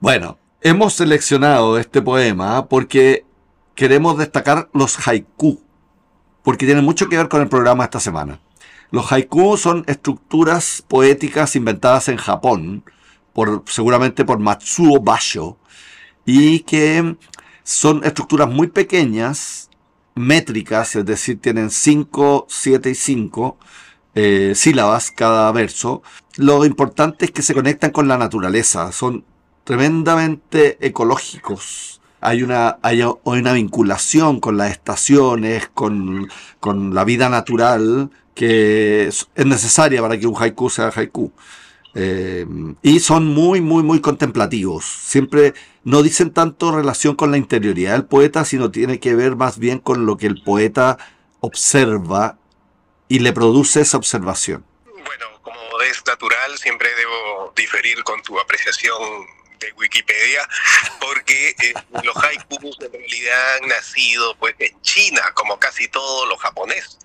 Bueno, 0.00 0.38
hemos 0.60 0.94
seleccionado 0.94 1.78
este 1.78 2.02
poema 2.02 2.68
porque 2.68 3.24
queremos 3.74 4.18
destacar 4.18 4.68
los 4.72 4.96
haiku, 5.06 5.60
porque 6.42 6.66
tienen 6.66 6.84
mucho 6.84 7.08
que 7.08 7.16
ver 7.16 7.28
con 7.28 7.40
el 7.40 7.48
programa 7.48 7.84
esta 7.84 8.00
semana. 8.00 8.40
Los 8.90 9.10
haiku 9.10 9.56
son 9.56 9.84
estructuras 9.86 10.84
poéticas 10.86 11.56
inventadas 11.56 12.08
en 12.08 12.18
Japón, 12.18 12.84
por, 13.32 13.64
seguramente 13.66 14.24
por 14.24 14.38
Matsuo 14.38 15.00
Basho, 15.00 15.56
y 16.26 16.60
que 16.60 17.16
son 17.64 18.04
estructuras 18.04 18.48
muy 18.48 18.66
pequeñas, 18.66 19.70
métricas, 20.14 20.96
es 20.96 21.04
decir, 21.04 21.40
tienen 21.40 21.70
5, 21.70 22.46
7 22.48 22.90
y 22.90 22.94
5 22.94 23.58
eh, 24.14 24.52
sílabas 24.54 25.10
cada 25.10 25.50
verso. 25.52 26.02
Lo 26.36 26.64
importante 26.64 27.24
es 27.24 27.30
que 27.30 27.42
se 27.42 27.54
conectan 27.54 27.90
con 27.90 28.08
la 28.08 28.18
naturaleza, 28.18 28.92
son 28.92 29.24
tremendamente 29.64 30.78
ecológicos. 30.86 32.00
Hay 32.20 32.42
una, 32.42 32.78
hay 32.82 33.02
una 33.24 33.52
vinculación 33.52 34.38
con 34.40 34.56
las 34.56 34.70
estaciones, 34.70 35.68
con, 35.74 36.28
con 36.60 36.94
la 36.94 37.04
vida 37.04 37.28
natural, 37.28 38.10
que 38.34 39.08
es 39.08 39.28
necesaria 39.44 40.00
para 40.00 40.18
que 40.18 40.26
un 40.26 40.36
haiku 40.40 40.70
sea 40.70 40.92
haiku. 40.94 41.32
Eh, 41.94 42.46
y 42.82 43.00
son 43.00 43.26
muy, 43.26 43.60
muy, 43.60 43.82
muy 43.82 44.00
contemplativos. 44.00 44.84
Siempre 44.84 45.54
no 45.84 46.02
dicen 46.02 46.32
tanto 46.32 46.72
relación 46.72 47.16
con 47.16 47.30
la 47.30 47.36
interioridad 47.36 47.92
del 47.92 48.04
poeta, 48.04 48.44
sino 48.44 48.70
tiene 48.70 49.00
que 49.00 49.14
ver 49.14 49.36
más 49.36 49.58
bien 49.58 49.78
con 49.78 50.06
lo 50.06 50.16
que 50.16 50.26
el 50.26 50.42
poeta 50.42 50.98
observa 51.40 52.38
y 53.08 53.18
le 53.18 53.32
produce 53.32 53.80
esa 53.80 53.96
observación. 53.96 54.64
Bueno, 54.84 55.26
como 55.42 55.80
es 55.82 56.02
natural, 56.06 56.56
siempre 56.58 56.88
debo 56.94 57.52
diferir 57.56 58.02
con 58.04 58.22
tu 58.22 58.38
apreciación 58.38 59.26
de 59.58 59.72
Wikipedia, 59.74 60.48
porque 61.00 61.54
eh, 61.62 61.74
los 62.02 62.16
haikus 62.16 62.76
en 62.80 62.92
realidad 62.92 63.56
han 63.56 63.68
nacido 63.68 64.36
pues 64.38 64.54
en 64.58 64.80
China, 64.82 65.20
como 65.34 65.58
casi 65.58 65.88
todo 65.88 66.26
lo 66.26 66.36
japonés. 66.36 66.98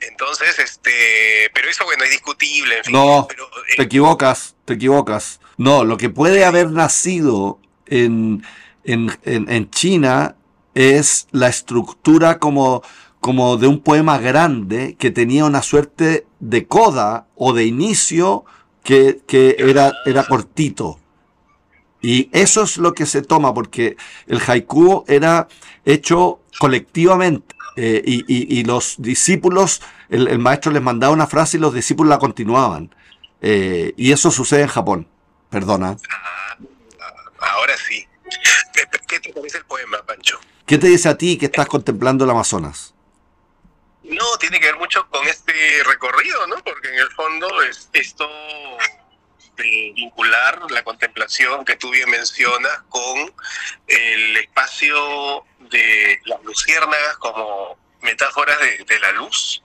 Entonces, 0.00 0.58
este, 0.58 1.50
pero 1.52 1.68
eso 1.68 1.84
bueno, 1.84 2.04
es 2.04 2.10
discutible. 2.10 2.78
En 2.78 2.84
fin, 2.84 2.92
no, 2.92 3.26
pero, 3.28 3.46
eh, 3.68 3.76
te 3.76 3.82
equivocas, 3.82 4.54
te 4.64 4.74
equivocas. 4.74 5.40
No, 5.56 5.84
lo 5.84 5.96
que 5.96 6.08
puede 6.08 6.44
haber 6.44 6.70
nacido 6.70 7.60
en, 7.90 8.42
en, 8.84 9.10
en, 9.24 9.70
China 9.70 10.36
es 10.74 11.28
la 11.30 11.48
estructura 11.48 12.38
como, 12.38 12.82
como 13.20 13.56
de 13.56 13.66
un 13.66 13.80
poema 13.80 14.18
grande 14.18 14.96
que 14.98 15.10
tenía 15.10 15.44
una 15.44 15.62
suerte 15.62 16.26
de 16.40 16.66
coda 16.66 17.26
o 17.36 17.52
de 17.52 17.66
inicio 17.66 18.44
que, 18.82 19.20
que 19.26 19.56
era, 19.58 19.92
era 20.06 20.24
cortito. 20.24 20.98
Y 22.00 22.30
eso 22.32 22.62
es 22.62 22.78
lo 22.78 22.94
que 22.94 23.06
se 23.06 23.22
toma, 23.22 23.52
porque 23.52 23.96
el 24.26 24.40
haiku 24.46 25.04
era 25.08 25.48
hecho 25.84 26.40
colectivamente. 26.58 27.54
Eh, 27.76 28.02
y, 28.04 28.24
y, 28.58 28.64
los 28.64 28.96
discípulos, 28.98 29.82
el, 30.08 30.26
el, 30.26 30.40
maestro 30.40 30.72
les 30.72 30.82
mandaba 30.82 31.12
una 31.12 31.28
frase 31.28 31.58
y 31.58 31.60
los 31.60 31.72
discípulos 31.72 32.10
la 32.10 32.18
continuaban. 32.18 32.92
Eh, 33.40 33.94
y 33.96 34.10
eso 34.10 34.30
sucede 34.30 34.62
en 34.62 34.68
Japón. 34.68 35.06
Perdona. 35.50 35.96
Ah, 37.48 37.52
ahora 37.54 37.76
sí. 37.76 38.06
¿Qué 39.06 39.20
te 39.20 39.32
parece 39.32 39.58
el 39.58 39.64
poema, 39.64 40.02
Pancho? 40.04 40.38
¿Qué 40.66 40.76
te 40.76 40.86
dice 40.86 41.08
a 41.08 41.16
ti 41.16 41.38
que 41.38 41.46
estás 41.46 41.66
contemplando 41.66 42.24
el 42.24 42.30
Amazonas? 42.30 42.94
No, 44.02 44.36
tiene 44.38 44.60
que 44.60 44.66
ver 44.66 44.76
mucho 44.76 45.08
con 45.08 45.26
este 45.26 45.82
recorrido, 45.84 46.46
¿no? 46.46 46.56
Porque 46.62 46.88
en 46.88 46.98
el 46.98 47.10
fondo 47.12 47.62
es 47.62 47.88
esto 47.92 48.28
de 49.56 49.92
vincular 49.94 50.60
la 50.70 50.82
contemplación 50.84 51.64
que 51.64 51.76
tú 51.76 51.90
bien 51.90 52.08
mencionas 52.10 52.82
con 52.88 53.34
el 53.86 54.36
espacio 54.36 55.44
de 55.70 56.20
las 56.26 56.42
luciérnagas 56.44 57.16
como 57.16 57.76
metáforas 58.02 58.58
de, 58.60 58.84
de 58.84 59.00
la 59.00 59.12
luz 59.12 59.62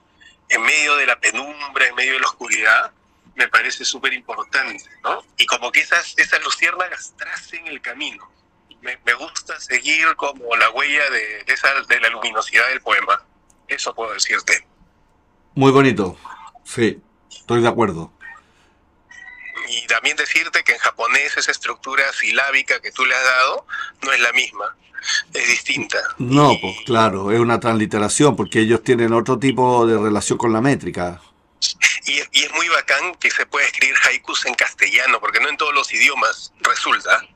en 0.48 0.62
medio 0.62 0.96
de 0.96 1.06
la 1.06 1.18
penumbra, 1.20 1.86
en 1.86 1.94
medio 1.94 2.14
de 2.14 2.20
la 2.20 2.26
oscuridad, 2.26 2.92
me 3.36 3.48
parece 3.48 3.84
súper 3.84 4.12
importante, 4.12 4.84
¿no? 5.02 5.22
Y 5.36 5.46
como 5.46 5.72
que 5.72 5.80
esas, 5.80 6.14
esas 6.16 6.42
luciérnagas 6.42 7.14
tracen 7.16 7.66
el 7.66 7.80
camino. 7.80 8.30
Me, 8.82 8.98
me 9.04 9.14
gusta 9.14 9.58
seguir 9.60 10.14
como 10.16 10.54
la 10.56 10.70
huella 10.70 11.08
de, 11.10 11.44
de, 11.44 11.52
esa, 11.52 11.68
de 11.88 12.00
la 12.00 12.10
luminosidad 12.10 12.68
del 12.68 12.80
poema. 12.80 13.22
Eso 13.66 13.94
puedo 13.94 14.12
decirte. 14.12 14.66
Muy 15.54 15.72
bonito. 15.72 16.16
Sí, 16.64 17.00
estoy 17.30 17.62
de 17.62 17.68
acuerdo. 17.68 18.12
Y 19.68 19.86
también 19.86 20.16
decirte 20.16 20.62
que 20.62 20.72
en 20.72 20.78
japonés 20.78 21.36
esa 21.36 21.50
estructura 21.50 22.02
silábica 22.12 22.80
que 22.80 22.92
tú 22.92 23.04
le 23.06 23.14
has 23.14 23.24
dado 23.24 23.66
no 24.02 24.12
es 24.12 24.20
la 24.20 24.32
misma, 24.32 24.76
es 25.32 25.48
distinta. 25.48 25.98
No, 26.18 26.52
y... 26.52 26.58
pues 26.58 26.76
claro, 26.84 27.32
es 27.32 27.40
una 27.40 27.58
transliteración 27.58 28.36
porque 28.36 28.60
ellos 28.60 28.82
tienen 28.82 29.12
otro 29.14 29.38
tipo 29.38 29.86
de 29.86 29.96
relación 29.96 30.36
con 30.36 30.52
la 30.52 30.60
métrica. 30.60 31.20
Y, 32.06 32.20
y, 32.38 32.44
es 32.44 32.52
muy 32.52 32.68
bacán 32.68 33.14
que 33.16 33.30
se 33.30 33.46
pueda 33.46 33.66
escribir 33.66 33.96
haikus 34.04 34.46
en 34.46 34.54
castellano, 34.54 35.20
porque 35.20 35.40
no 35.40 35.48
en 35.48 35.56
todos 35.56 35.74
los 35.74 35.92
idiomas 35.92 36.52
resulta. 36.60 37.26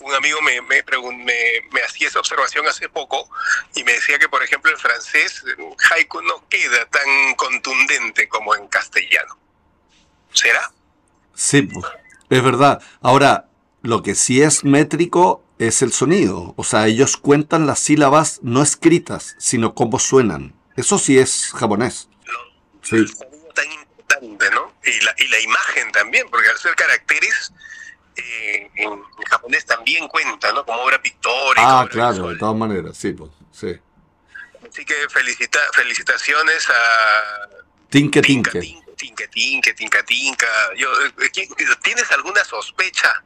Un 0.00 0.14
amigo 0.14 0.40
me, 0.42 0.60
me, 0.62 0.82
me, 0.82 1.24
me, 1.70 1.80
hacía 1.82 2.08
esa 2.08 2.18
observación 2.18 2.66
hace 2.66 2.88
poco 2.88 3.28
y 3.74 3.84
me 3.84 3.92
decía 3.92 4.18
que, 4.18 4.28
por 4.28 4.42
ejemplo, 4.42 4.70
en 4.70 4.78
francés 4.78 5.44
haiku 5.90 6.22
no 6.22 6.48
queda 6.48 6.86
tan 6.86 7.34
contundente 7.36 8.28
como 8.28 8.54
en 8.56 8.66
castellano. 8.66 9.38
¿Será? 10.32 10.72
Sí, 11.34 11.68
es 12.30 12.42
verdad. 12.42 12.82
Ahora, 13.00 13.48
lo 13.82 14.02
que 14.02 14.14
sí 14.14 14.42
es 14.42 14.64
métrico 14.64 15.44
es 15.58 15.82
el 15.82 15.92
sonido. 15.92 16.54
O 16.56 16.64
sea, 16.64 16.86
ellos 16.86 17.16
cuentan 17.16 17.66
las 17.66 17.78
sílabas 17.78 18.40
no 18.42 18.62
escritas, 18.62 19.36
sino 19.38 19.74
cómo 19.74 19.98
suenan. 19.98 20.54
Eso 20.76 20.98
sí 20.98 21.18
es 21.18 21.52
japonés. 21.54 22.08
Sí. 22.82 23.04
Tan 23.52 23.70
importante, 23.70 24.50
¿no? 24.50 24.72
Y 24.84 25.04
la, 25.04 25.14
y 25.18 25.28
la 25.28 25.40
imagen 25.40 25.92
también, 25.92 26.26
porque 26.30 26.48
al 26.48 26.58
ser 26.58 26.74
caracteres, 26.74 27.52
eh, 28.16 28.70
en, 28.74 28.92
en, 28.92 29.02
japonés 29.28 29.64
también 29.64 30.08
cuenta, 30.08 30.52
¿no? 30.52 30.64
Como 30.64 30.80
obra 30.82 31.00
pictórica. 31.00 31.80
Ah, 31.80 31.88
claro, 31.90 32.12
visual. 32.12 32.34
de 32.34 32.38
todas 32.38 32.56
maneras, 32.56 32.96
sí, 32.96 33.12
pues, 33.12 33.30
sí. 33.52 33.78
Así 34.68 34.84
que 34.84 34.94
felicita, 35.10 35.58
felicitaciones 35.72 36.68
a... 36.70 37.48
Tinque 37.90 38.22
Tinque. 38.22 38.60
tinque 38.60 38.82
tinca, 39.02 39.26
tinca, 39.28 39.74
tinca, 39.74 40.02
tinca. 40.04 40.46
Yo, 40.76 40.88
¿Tienes 41.82 42.10
alguna 42.12 42.44
sospecha? 42.44 43.24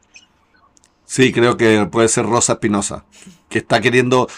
Sí, 1.05 1.33
creo 1.33 1.57
que 1.57 1.87
puede 1.91 2.09
ser 2.09 2.25
Rosa 2.27 2.55
Espinosa, 2.55 3.05
que 3.49 3.59
está 3.59 3.81
queriendo 3.81 4.29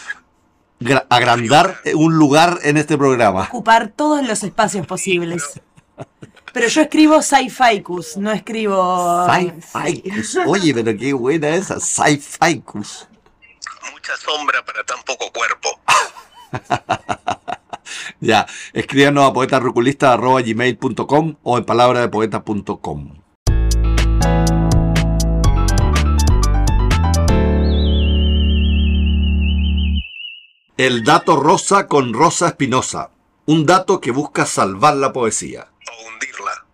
agrandar 1.08 1.80
un 1.94 2.16
lugar 2.16 2.58
en 2.62 2.76
este 2.76 2.98
programa. 2.98 3.44
Ocupar 3.44 3.88
todos 3.88 4.26
los 4.26 4.42
espacios 4.42 4.86
posibles. 4.86 5.60
Pero 6.52 6.68
yo 6.68 6.82
escribo 6.82 7.22
sci-ficus, 7.22 8.16
no 8.16 8.32
escribo... 8.32 9.26
Sci-ficus. 9.26 10.38
Oye, 10.46 10.74
pero 10.74 10.96
qué 10.96 11.12
buena 11.12 11.50
esa, 11.50 11.78
sci-ficus. 11.78 13.06
Mucha 13.92 14.16
sombra 14.16 14.64
para 14.64 14.82
tan 14.84 15.02
poco 15.04 15.30
cuerpo. 15.32 15.78
Ya, 18.20 18.46
escríbanos 18.72 19.30
a 19.30 19.32
poetarruculista.gmail.com 19.32 21.36
o 21.42 21.58
en 21.58 21.64
palabradepoeta.com. 21.64 23.14
El 30.76 31.04
dato 31.04 31.36
rosa 31.36 31.86
con 31.86 32.12
Rosa 32.12 32.48
Espinosa. 32.48 33.12
Un 33.46 33.66
dato 33.66 34.00
que 34.00 34.10
busca 34.10 34.46
salvar 34.46 34.96
la 34.96 35.12
poesía. 35.12 35.68
Hundirla. 35.98 36.68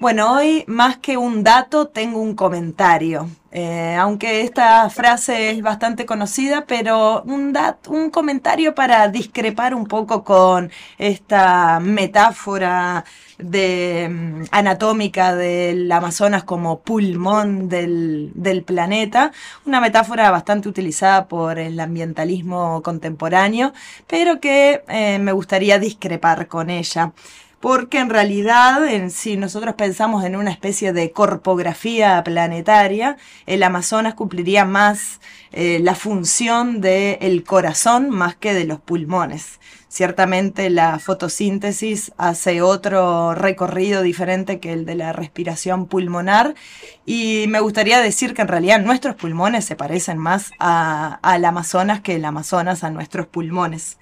Bueno, 0.00 0.32
hoy 0.32 0.64
más 0.66 0.96
que 0.96 1.18
un 1.18 1.44
dato 1.44 1.88
tengo 1.88 2.20
un 2.20 2.34
comentario. 2.34 3.28
Eh, 3.52 3.96
aunque 3.98 4.40
esta 4.40 4.88
frase 4.88 5.50
es 5.50 5.60
bastante 5.60 6.06
conocida, 6.06 6.64
pero 6.66 7.22
un, 7.24 7.54
un 7.88 8.10
comentario 8.10 8.74
para 8.74 9.08
discrepar 9.08 9.74
un 9.74 9.86
poco 9.86 10.24
con 10.24 10.70
esta 10.96 11.80
metáfora 11.80 13.04
de, 13.38 14.06
um, 14.08 14.44
anatómica 14.52 15.34
del 15.34 15.90
Amazonas 15.92 16.44
como 16.44 16.80
pulmón 16.80 17.68
del, 17.68 18.30
del, 18.34 18.62
planeta, 18.62 19.32
una 19.66 19.80
metáfora 19.82 20.30
bastante 20.30 20.68
utilizada 20.68 21.28
por 21.28 21.58
el 21.58 21.78
ambientalismo 21.78 22.82
contemporáneo, 22.82 23.74
pero 24.06 24.40
que 24.40 24.82
eh, 24.88 25.18
me 25.18 25.32
gustaría 25.32 25.78
discrepar 25.78 26.46
con 26.48 26.70
ella. 26.70 27.12
Porque 27.60 27.98
en 27.98 28.08
realidad, 28.08 28.80
si 29.10 29.36
nosotros 29.36 29.74
pensamos 29.74 30.24
en 30.24 30.34
una 30.34 30.50
especie 30.50 30.94
de 30.94 31.12
corpografía 31.12 32.22
planetaria, 32.24 33.18
el 33.44 33.62
Amazonas 33.62 34.14
cumpliría 34.14 34.64
más 34.64 35.20
eh, 35.52 35.78
la 35.82 35.94
función 35.94 36.80
del 36.80 37.44
corazón 37.44 38.08
más 38.08 38.34
que 38.34 38.54
de 38.54 38.64
los 38.64 38.80
pulmones. 38.80 39.60
Ciertamente 39.88 40.70
la 40.70 40.98
fotosíntesis 41.00 42.12
hace 42.16 42.62
otro 42.62 43.34
recorrido 43.34 44.02
diferente 44.02 44.60
que 44.60 44.72
el 44.72 44.86
de 44.86 44.94
la 44.94 45.12
respiración 45.12 45.86
pulmonar 45.86 46.54
y 47.04 47.46
me 47.48 47.60
gustaría 47.60 48.00
decir 48.00 48.32
que 48.32 48.42
en 48.42 48.48
realidad 48.48 48.80
nuestros 48.80 49.16
pulmones 49.16 49.64
se 49.64 49.76
parecen 49.76 50.16
más 50.16 50.52
al 50.58 51.44
Amazonas 51.44 52.00
que 52.00 52.14
el 52.14 52.24
Amazonas 52.24 52.84
a 52.84 52.90
nuestros 52.90 53.26
pulmones. 53.26 53.98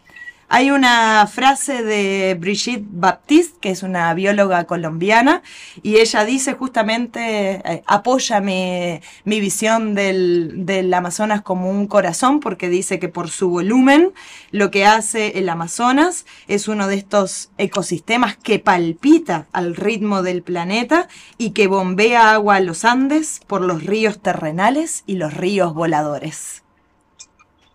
Hay 0.51 0.71
una 0.71 1.27
frase 1.27 1.83
de 1.83 2.35
Brigitte 2.41 2.87
Baptiste, 2.91 3.59
que 3.61 3.71
es 3.71 3.83
una 3.83 4.15
bióloga 4.15 4.65
colombiana, 4.65 5.43
y 5.83 5.97
ella 5.97 6.25
dice 6.25 6.55
justamente, 6.55 7.61
eh, 7.71 7.83
apoya 7.87 8.41
mi, 8.41 8.99
visión 9.27 9.95
del, 9.95 10.65
del, 10.65 10.95
Amazonas 10.95 11.43
como 11.43 11.69
un 11.69 11.87
corazón, 11.87 12.41
porque 12.41 12.71
dice 12.71 12.99
que 12.99 13.11
por 13.11 13.29
su 13.29 13.51
volumen, 13.51 14.15
lo 14.51 14.71
que 14.71 14.87
hace 14.87 15.39
el 15.39 15.51
Amazonas 15.51 16.25
es 16.47 16.67
uno 16.67 16.89
de 16.89 16.95
estos 16.95 17.51
ecosistemas 17.59 18.39
que 18.39 18.59
palpita 18.59 19.49
al 19.53 19.77
ritmo 19.77 20.23
del 20.23 20.43
planeta 20.43 21.09
y 21.37 21.51
que 21.51 21.67
bombea 21.67 22.33
agua 22.33 22.57
a 22.57 22.61
los 22.61 22.87
Andes 22.87 23.43
por 23.47 23.61
los 23.61 23.85
ríos 23.85 24.19
terrenales 24.23 25.03
y 25.07 25.17
los 25.17 25.35
ríos 25.35 25.75
voladores. 25.75 26.63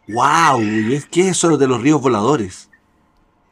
¡Wow! 0.07 0.59
¿Qué 1.11 1.29
es 1.29 1.37
eso 1.37 1.57
de 1.57 1.67
los 1.67 1.81
ríos 1.81 2.01
voladores? 2.01 2.69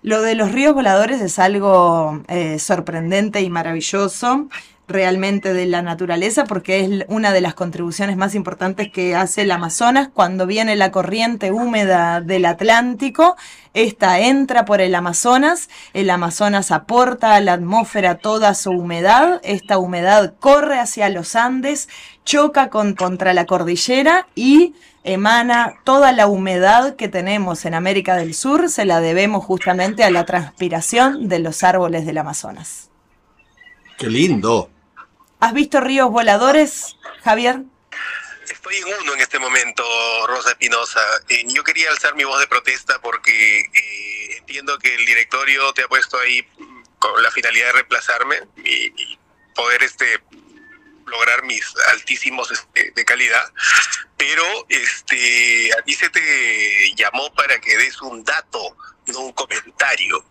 Lo 0.03 0.21
de 0.21 0.35
los 0.35 0.51
ríos 0.51 0.73
voladores 0.73 1.21
es 1.21 1.37
algo 1.39 2.23
eh, 2.27 2.57
sorprendente 2.59 3.41
y 3.41 3.49
maravilloso 3.49 4.47
realmente 4.87 5.53
de 5.53 5.65
la 5.65 5.81
naturaleza 5.81 6.45
porque 6.45 6.81
es 6.81 7.05
una 7.07 7.31
de 7.31 7.41
las 7.41 7.53
contribuciones 7.53 8.17
más 8.17 8.35
importantes 8.35 8.91
que 8.91 9.15
hace 9.15 9.43
el 9.43 9.51
Amazonas 9.51 10.09
cuando 10.13 10.45
viene 10.45 10.75
la 10.75 10.91
corriente 10.91 11.51
húmeda 11.51 12.21
del 12.21 12.45
Atlántico. 12.45 13.35
Esta 13.73 14.19
entra 14.19 14.65
por 14.65 14.81
el 14.81 14.93
Amazonas, 14.93 15.69
el 15.93 16.09
Amazonas 16.09 16.71
aporta 16.71 17.35
a 17.35 17.41
la 17.41 17.53
atmósfera 17.53 18.17
toda 18.17 18.53
su 18.53 18.71
humedad, 18.71 19.39
esta 19.43 19.77
humedad 19.77 20.33
corre 20.39 20.77
hacia 20.77 21.07
los 21.09 21.35
Andes, 21.35 21.87
choca 22.25 22.69
con, 22.69 22.93
contra 22.95 23.33
la 23.33 23.45
cordillera 23.45 24.27
y 24.35 24.75
emana 25.03 25.75
toda 25.85 26.11
la 26.11 26.27
humedad 26.27 26.95
que 26.95 27.07
tenemos 27.07 27.65
en 27.65 27.73
América 27.73 28.15
del 28.15 28.33
Sur, 28.33 28.69
se 28.69 28.85
la 28.85 28.99
debemos 28.99 29.43
justamente 29.45 30.03
a 30.03 30.11
la 30.11 30.25
transpiración 30.25 31.29
de 31.29 31.39
los 31.39 31.63
árboles 31.63 32.05
del 32.05 32.17
Amazonas. 32.17 32.90
¡Qué 34.01 34.07
lindo! 34.07 34.67
¿Has 35.39 35.53
visto 35.53 35.79
ríos 35.79 36.09
voladores, 36.09 36.97
Javier? 37.23 37.61
Estoy 38.49 38.77
en 38.77 38.85
uno 38.99 39.13
en 39.13 39.21
este 39.21 39.37
momento, 39.37 39.83
Rosa 40.25 40.49
Espinosa. 40.49 40.99
Eh, 41.29 41.43
yo 41.45 41.63
quería 41.63 41.91
alzar 41.91 42.15
mi 42.15 42.23
voz 42.23 42.39
de 42.39 42.47
protesta 42.47 42.99
porque 42.99 43.59
eh, 43.59 44.37
entiendo 44.39 44.79
que 44.79 44.95
el 44.95 45.05
directorio 45.05 45.71
te 45.73 45.83
ha 45.83 45.87
puesto 45.87 46.17
ahí 46.17 46.43
con 46.97 47.21
la 47.21 47.29
finalidad 47.29 47.67
de 47.67 47.71
reemplazarme 47.73 48.39
y, 48.65 49.19
poder 49.53 49.83
este 49.83 50.23
lograr 51.05 51.43
mis 51.43 51.71
altísimos 51.91 52.49
este, 52.49 52.93
de 52.95 53.05
calidad, 53.05 53.53
pero 54.17 54.43
este 54.69 55.69
a 55.77 55.83
ti 55.83 55.93
se 55.93 56.09
te 56.09 56.95
llamó 56.95 57.31
para 57.35 57.59
que 57.59 57.77
des 57.77 58.01
un 58.01 58.23
dato, 58.23 58.75
no 59.07 59.19
un 59.19 59.33
comentario. 59.33 60.25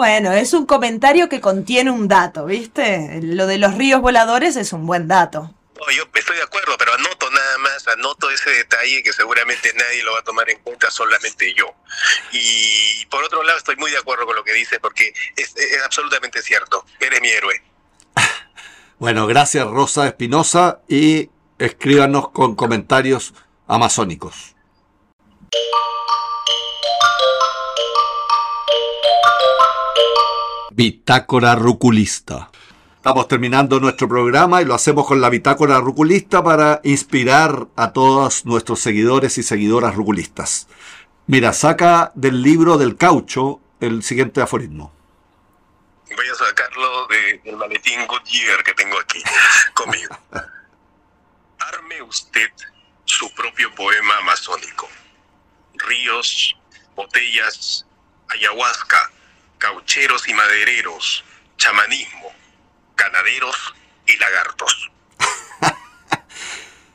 Bueno, 0.00 0.32
es 0.32 0.54
un 0.54 0.64
comentario 0.64 1.28
que 1.28 1.42
contiene 1.42 1.90
un 1.90 2.08
dato, 2.08 2.46
¿viste? 2.46 3.20
Lo 3.22 3.46
de 3.46 3.58
los 3.58 3.74
ríos 3.74 4.00
voladores 4.00 4.56
es 4.56 4.72
un 4.72 4.86
buen 4.86 5.08
dato. 5.08 5.54
No, 5.78 5.92
yo 5.94 6.04
estoy 6.14 6.38
de 6.38 6.42
acuerdo, 6.42 6.74
pero 6.78 6.94
anoto 6.94 7.30
nada 7.30 7.58
más, 7.58 7.86
anoto 7.86 8.30
ese 8.30 8.48
detalle 8.48 9.02
que 9.02 9.12
seguramente 9.12 9.70
nadie 9.74 10.02
lo 10.02 10.14
va 10.14 10.20
a 10.20 10.24
tomar 10.24 10.48
en 10.48 10.58
cuenta, 10.60 10.90
solamente 10.90 11.52
yo. 11.52 11.66
Y 12.32 13.04
por 13.10 13.22
otro 13.24 13.42
lado, 13.42 13.58
estoy 13.58 13.76
muy 13.76 13.90
de 13.90 13.98
acuerdo 13.98 14.24
con 14.24 14.36
lo 14.36 14.42
que 14.42 14.54
dice, 14.54 14.80
porque 14.80 15.12
es, 15.36 15.54
es 15.54 15.82
absolutamente 15.84 16.40
cierto. 16.40 16.86
Eres 16.98 17.20
mi 17.20 17.28
héroe. 17.28 17.62
Bueno, 18.98 19.26
gracias 19.26 19.66
Rosa 19.66 20.06
Espinosa 20.06 20.80
y 20.88 21.28
escríbanos 21.58 22.30
con 22.30 22.54
comentarios 22.54 23.34
amazónicos. 23.66 24.54
Bitácora 30.80 31.54
Ruculista. 31.56 32.50
Estamos 32.96 33.28
terminando 33.28 33.80
nuestro 33.80 34.08
programa 34.08 34.62
y 34.62 34.64
lo 34.64 34.72
hacemos 34.72 35.06
con 35.06 35.20
la 35.20 35.28
Bitácora 35.28 35.78
Ruculista 35.78 36.42
para 36.42 36.80
inspirar 36.84 37.68
a 37.76 37.92
todos 37.92 38.46
nuestros 38.46 38.80
seguidores 38.80 39.36
y 39.36 39.42
seguidoras 39.42 39.94
ruculistas. 39.94 40.68
Mira, 41.26 41.52
saca 41.52 42.12
del 42.14 42.40
libro 42.40 42.78
del 42.78 42.96
caucho 42.96 43.60
el 43.78 44.02
siguiente 44.02 44.40
aforismo 44.40 44.90
voy 46.16 46.26
a 46.28 46.34
sacarlo 46.34 47.06
del 47.08 47.56
maletín 47.58 48.06
Goodyear 48.06 48.64
que 48.64 48.72
tengo 48.72 48.98
aquí 49.00 49.22
conmigo. 49.74 50.18
Arme 51.58 52.00
usted 52.00 52.50
su 53.04 53.30
propio 53.34 53.74
poema 53.74 54.16
amazónico. 54.16 54.88
Ríos, 55.74 56.56
botellas, 56.96 57.86
ayahuasca, 58.28 59.12
caucheros 59.60 60.26
y 60.26 60.34
madereros, 60.34 61.22
chamanismo, 61.56 62.32
ganaderos 62.96 63.74
y 64.06 64.16
lagartos. 64.16 64.90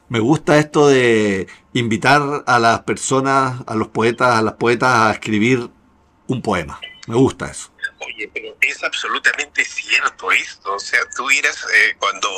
Me 0.10 0.20
gusta 0.20 0.58
esto 0.58 0.90
de 0.90 1.48
invitar 1.74 2.44
a 2.46 2.60
las 2.60 2.82
personas, 2.82 3.62
a 3.68 3.76
los 3.76 3.88
poetas, 3.90 4.36
a 4.36 4.42
las 4.42 4.56
poetas 4.56 4.94
a 4.94 5.12
escribir 5.12 5.70
un 6.28 6.42
poema. 6.42 6.82
Me 7.08 7.16
gusta 7.16 7.50
eso. 7.50 7.72
Oye, 8.06 8.30
pero 8.34 8.56
es 8.62 8.84
absolutamente 8.84 9.66
cierto 9.66 10.32
esto. 10.32 10.74
O 10.74 10.80
sea, 10.80 11.00
tú 11.16 11.26
miras 11.26 11.66
eh, 11.74 11.96
cuando 12.00 12.30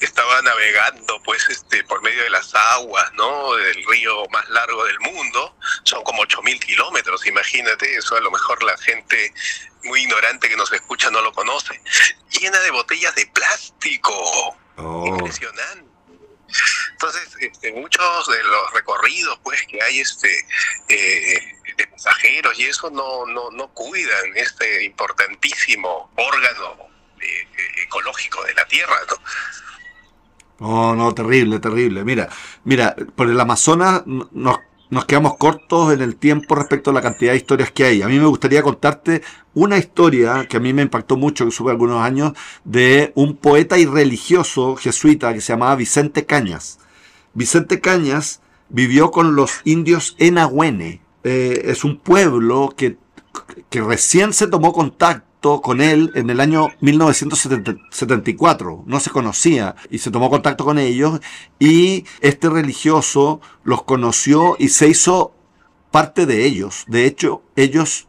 estaba 0.00 0.40
navegando, 0.42 1.20
pues, 1.24 1.48
este, 1.48 1.84
por 1.84 2.02
medio 2.02 2.22
de 2.22 2.30
las 2.30 2.54
aguas, 2.54 3.12
¿no? 3.14 3.54
Del 3.54 3.84
río 3.86 4.24
más 4.30 4.48
largo 4.50 4.84
del 4.84 5.00
mundo, 5.00 5.56
son 5.84 6.02
como 6.04 6.22
8000 6.22 6.60
kilómetros, 6.60 7.26
imagínate, 7.26 7.94
eso 7.96 8.16
a 8.16 8.20
lo 8.20 8.30
mejor 8.30 8.62
la 8.62 8.76
gente 8.78 9.32
muy 9.84 10.02
ignorante 10.02 10.48
que 10.48 10.56
nos 10.56 10.72
escucha 10.72 11.10
no 11.10 11.22
lo 11.22 11.32
conoce. 11.32 11.80
Llena 12.30 12.58
de 12.60 12.70
botellas 12.70 13.14
de 13.14 13.26
plástico. 13.26 14.56
Oh. 14.76 15.06
Impresionante. 15.06 15.85
Entonces, 16.96 17.36
este, 17.40 17.72
muchos 17.74 18.26
de 18.28 18.42
los 18.42 18.72
recorridos 18.72 19.38
pues 19.42 19.62
que 19.68 19.82
hay 19.82 20.00
este 20.00 20.30
eh, 20.88 21.38
de 21.76 21.86
pasajeros 21.88 22.58
y 22.58 22.64
eso 22.64 22.88
no, 22.88 23.26
no, 23.26 23.50
no 23.50 23.68
cuidan 23.68 24.34
este 24.34 24.84
importantísimo 24.84 26.10
órgano 26.16 26.88
eh, 27.20 27.82
ecológico 27.84 28.42
de 28.44 28.54
la 28.54 28.66
Tierra. 28.66 28.96
No, 30.58 30.96
no, 30.96 31.14
terrible, 31.14 31.58
terrible. 31.58 32.02
Mira, 32.02 32.30
mira, 32.64 32.96
por 33.14 33.28
el 33.28 33.38
Amazonas 33.38 34.02
nos 34.06 34.58
nos 34.88 35.04
quedamos 35.04 35.36
cortos 35.36 35.92
en 35.92 36.00
el 36.00 36.16
tiempo 36.16 36.54
respecto 36.54 36.90
a 36.90 36.94
la 36.94 37.02
cantidad 37.02 37.32
de 37.32 37.38
historias 37.38 37.70
que 37.72 37.84
hay. 37.84 38.02
A 38.02 38.08
mí 38.08 38.18
me 38.18 38.26
gustaría 38.26 38.62
contarte 38.62 39.22
una 39.54 39.78
historia 39.78 40.46
que 40.48 40.58
a 40.58 40.60
mí 40.60 40.72
me 40.72 40.82
impactó 40.82 41.16
mucho, 41.16 41.44
que 41.44 41.50
supe 41.50 41.70
algunos 41.70 42.00
años, 42.00 42.32
de 42.64 43.12
un 43.16 43.36
poeta 43.36 43.78
y 43.78 43.86
religioso 43.86 44.76
jesuita 44.76 45.34
que 45.34 45.40
se 45.40 45.52
llamaba 45.52 45.76
Vicente 45.76 46.24
Cañas. 46.24 46.78
Vicente 47.36 47.82
Cañas 47.82 48.40
vivió 48.70 49.10
con 49.10 49.36
los 49.36 49.60
indios 49.64 50.16
en 50.18 50.38
Agüene. 50.38 51.02
Eh, 51.22 51.64
es 51.66 51.84
un 51.84 51.98
pueblo 51.98 52.72
que, 52.74 52.96
que 53.68 53.82
recién 53.82 54.32
se 54.32 54.46
tomó 54.46 54.72
contacto 54.72 55.60
con 55.60 55.82
él 55.82 56.12
en 56.14 56.30
el 56.30 56.40
año 56.40 56.70
1974. 56.80 58.84
No 58.86 59.00
se 59.00 59.10
conocía 59.10 59.76
y 59.90 59.98
se 59.98 60.10
tomó 60.10 60.30
contacto 60.30 60.64
con 60.64 60.78
ellos 60.78 61.20
y 61.58 62.06
este 62.22 62.48
religioso 62.48 63.42
los 63.64 63.82
conoció 63.82 64.56
y 64.58 64.70
se 64.70 64.88
hizo 64.88 65.34
parte 65.90 66.24
de 66.24 66.46
ellos. 66.46 66.86
De 66.88 67.04
hecho, 67.04 67.42
ellos 67.54 68.08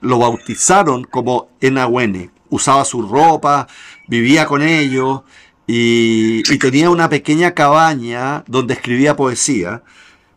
lo 0.00 0.18
bautizaron 0.18 1.04
como 1.04 1.50
Enahuene. 1.60 2.30
Usaba 2.48 2.86
su 2.86 3.02
ropa, 3.02 3.68
vivía 4.08 4.46
con 4.46 4.62
ellos 4.62 5.20
y, 5.66 6.42
tenía 6.58 6.90
una 6.90 7.08
pequeña 7.08 7.54
cabaña 7.54 8.44
donde 8.46 8.74
escribía 8.74 9.16
poesía. 9.16 9.82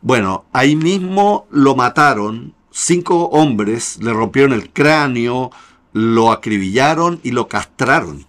Bueno, 0.02 0.46
ahí 0.54 0.76
mismo 0.76 1.48
lo 1.52 1.76
mataron 1.76 2.54
cinco 2.72 3.26
hombres, 3.30 3.98
le 4.02 4.14
rompieron 4.14 4.54
el 4.54 4.70
cráneo, 4.70 5.52
lo 5.94 6.32
acribillaron 6.32 7.20
y 7.24 7.32
lo 7.32 7.48
castraron. 7.48 8.26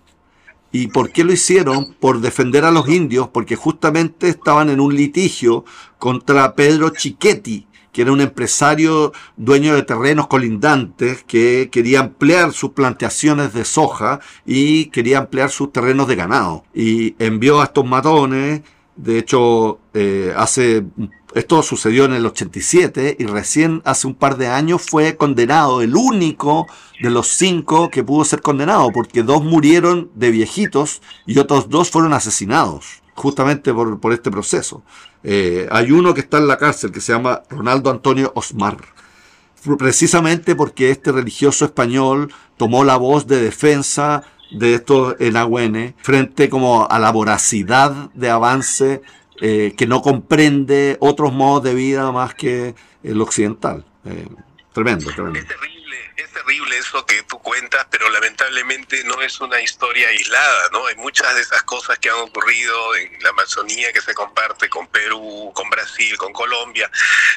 ¿Y 0.72 0.88
por 0.88 1.10
qué 1.10 1.24
lo 1.24 1.32
hicieron? 1.32 1.94
Por 1.94 2.20
defender 2.20 2.64
a 2.64 2.70
los 2.70 2.88
indios, 2.88 3.28
porque 3.28 3.56
justamente 3.56 4.28
estaban 4.28 4.68
en 4.68 4.80
un 4.80 4.94
litigio 4.94 5.64
contra 5.98 6.54
Pedro 6.54 6.90
Chiquetti, 6.90 7.66
que 7.92 8.02
era 8.02 8.12
un 8.12 8.20
empresario 8.20 9.12
dueño 9.36 9.74
de 9.74 9.82
terrenos 9.82 10.26
colindantes 10.26 11.24
que 11.24 11.68
quería 11.70 12.00
ampliar 12.00 12.52
sus 12.52 12.70
plantaciones 12.70 13.52
de 13.52 13.64
soja 13.64 14.20
y 14.46 14.86
quería 14.86 15.18
ampliar 15.18 15.50
sus 15.50 15.72
terrenos 15.72 16.08
de 16.08 16.16
ganado. 16.16 16.64
Y 16.74 17.14
envió 17.18 17.60
a 17.60 17.64
estos 17.64 17.84
matones, 17.84 18.62
de 18.96 19.18
hecho, 19.18 19.78
eh, 19.94 20.32
hace 20.36 20.84
esto 21.34 21.62
sucedió 21.62 22.06
en 22.06 22.14
el 22.14 22.24
87 22.24 23.16
y 23.18 23.26
recién 23.26 23.82
hace 23.84 24.06
un 24.06 24.14
par 24.14 24.38
de 24.38 24.48
años 24.48 24.82
fue 24.82 25.16
condenado, 25.16 25.82
el 25.82 25.94
único 25.94 26.66
de 27.02 27.10
los 27.10 27.28
cinco 27.28 27.90
que 27.90 28.02
pudo 28.02 28.24
ser 28.24 28.40
condenado, 28.40 28.90
porque 28.92 29.22
dos 29.22 29.44
murieron 29.44 30.10
de 30.14 30.30
viejitos 30.30 31.02
y 31.26 31.38
otros 31.38 31.68
dos 31.68 31.90
fueron 31.90 32.14
asesinados, 32.14 33.02
justamente 33.18 33.72
por, 33.74 34.00
por 34.00 34.12
este 34.12 34.30
proceso. 34.30 34.82
Eh, 35.22 35.68
hay 35.70 35.90
uno 35.92 36.14
que 36.14 36.20
está 36.20 36.38
en 36.38 36.48
la 36.48 36.56
cárcel 36.56 36.92
que 36.92 37.00
se 37.00 37.12
llama 37.12 37.42
Ronaldo 37.50 37.90
Antonio 37.90 38.32
Osmar, 38.34 38.78
precisamente 39.78 40.54
porque 40.54 40.90
este 40.90 41.12
religioso 41.12 41.64
español 41.64 42.32
tomó 42.56 42.84
la 42.84 42.96
voz 42.96 43.26
de 43.26 43.40
defensa 43.40 44.22
de 44.50 44.74
estos 44.74 45.16
enagüenes 45.18 45.94
frente 45.98 46.48
como 46.48 46.88
a 46.88 46.98
la 46.98 47.12
voracidad 47.12 48.10
de 48.14 48.30
avance 48.30 49.02
eh, 49.40 49.74
que 49.76 49.86
no 49.86 50.02
comprende 50.02 50.96
otros 51.00 51.32
modos 51.32 51.64
de 51.64 51.74
vida 51.74 52.10
más 52.12 52.34
que 52.34 52.74
el 53.02 53.20
occidental. 53.20 53.84
Eh, 54.04 54.26
tremendo, 54.72 55.10
tremendo. 55.14 55.40
Es 56.18 56.32
terrible 56.32 56.76
eso 56.76 57.06
que 57.06 57.22
tú 57.22 57.38
cuentas, 57.38 57.86
pero 57.90 58.10
lamentablemente 58.10 59.04
no 59.04 59.22
es 59.22 59.40
una 59.40 59.60
historia 59.60 60.08
aislada, 60.08 60.68
¿no? 60.72 60.86
Hay 60.86 60.96
muchas 60.96 61.32
de 61.36 61.42
esas 61.42 61.62
cosas 61.62 61.98
que 62.00 62.10
han 62.10 62.16
ocurrido 62.16 62.96
en 62.96 63.22
la 63.22 63.30
Amazonía 63.30 63.92
que 63.92 64.00
se 64.00 64.14
comparte 64.14 64.68
con 64.68 64.88
Perú, 64.88 65.52
con 65.54 65.70
Brasil, 65.70 66.18
con 66.18 66.32
Colombia. 66.32 66.90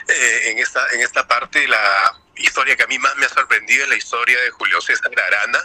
Eh, 0.07 0.51
en, 0.51 0.57
esta, 0.57 0.87
en 0.93 1.01
esta 1.01 1.27
parte 1.27 1.67
la 1.67 2.19
historia 2.35 2.75
que 2.75 2.83
a 2.83 2.87
mí 2.87 2.97
más 2.97 3.15
me 3.17 3.27
ha 3.27 3.29
sorprendido 3.29 3.83
es 3.83 3.89
la 3.89 3.97
historia 3.97 4.41
de 4.41 4.49
Julio 4.49 4.81
César 4.81 5.11
Arana, 5.27 5.59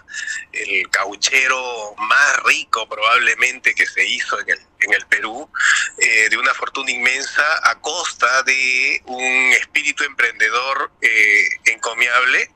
el 0.53 0.89
cauchero 0.91 1.95
más 1.97 2.43
rico 2.45 2.87
probablemente 2.87 3.75
que 3.75 3.87
se 3.87 4.05
hizo 4.05 4.39
en 4.41 4.51
el, 4.51 4.61
en 4.81 4.93
el 4.93 5.07
Perú, 5.07 5.51
eh, 5.99 6.29
de 6.29 6.37
una 6.37 6.53
fortuna 6.53 6.91
inmensa 6.91 7.45
a 7.63 7.81
costa 7.81 8.43
de 8.43 9.01
un 9.07 9.53
espíritu 9.55 10.05
emprendedor 10.05 10.91
eh, 11.01 11.49
encomiable 11.65 12.51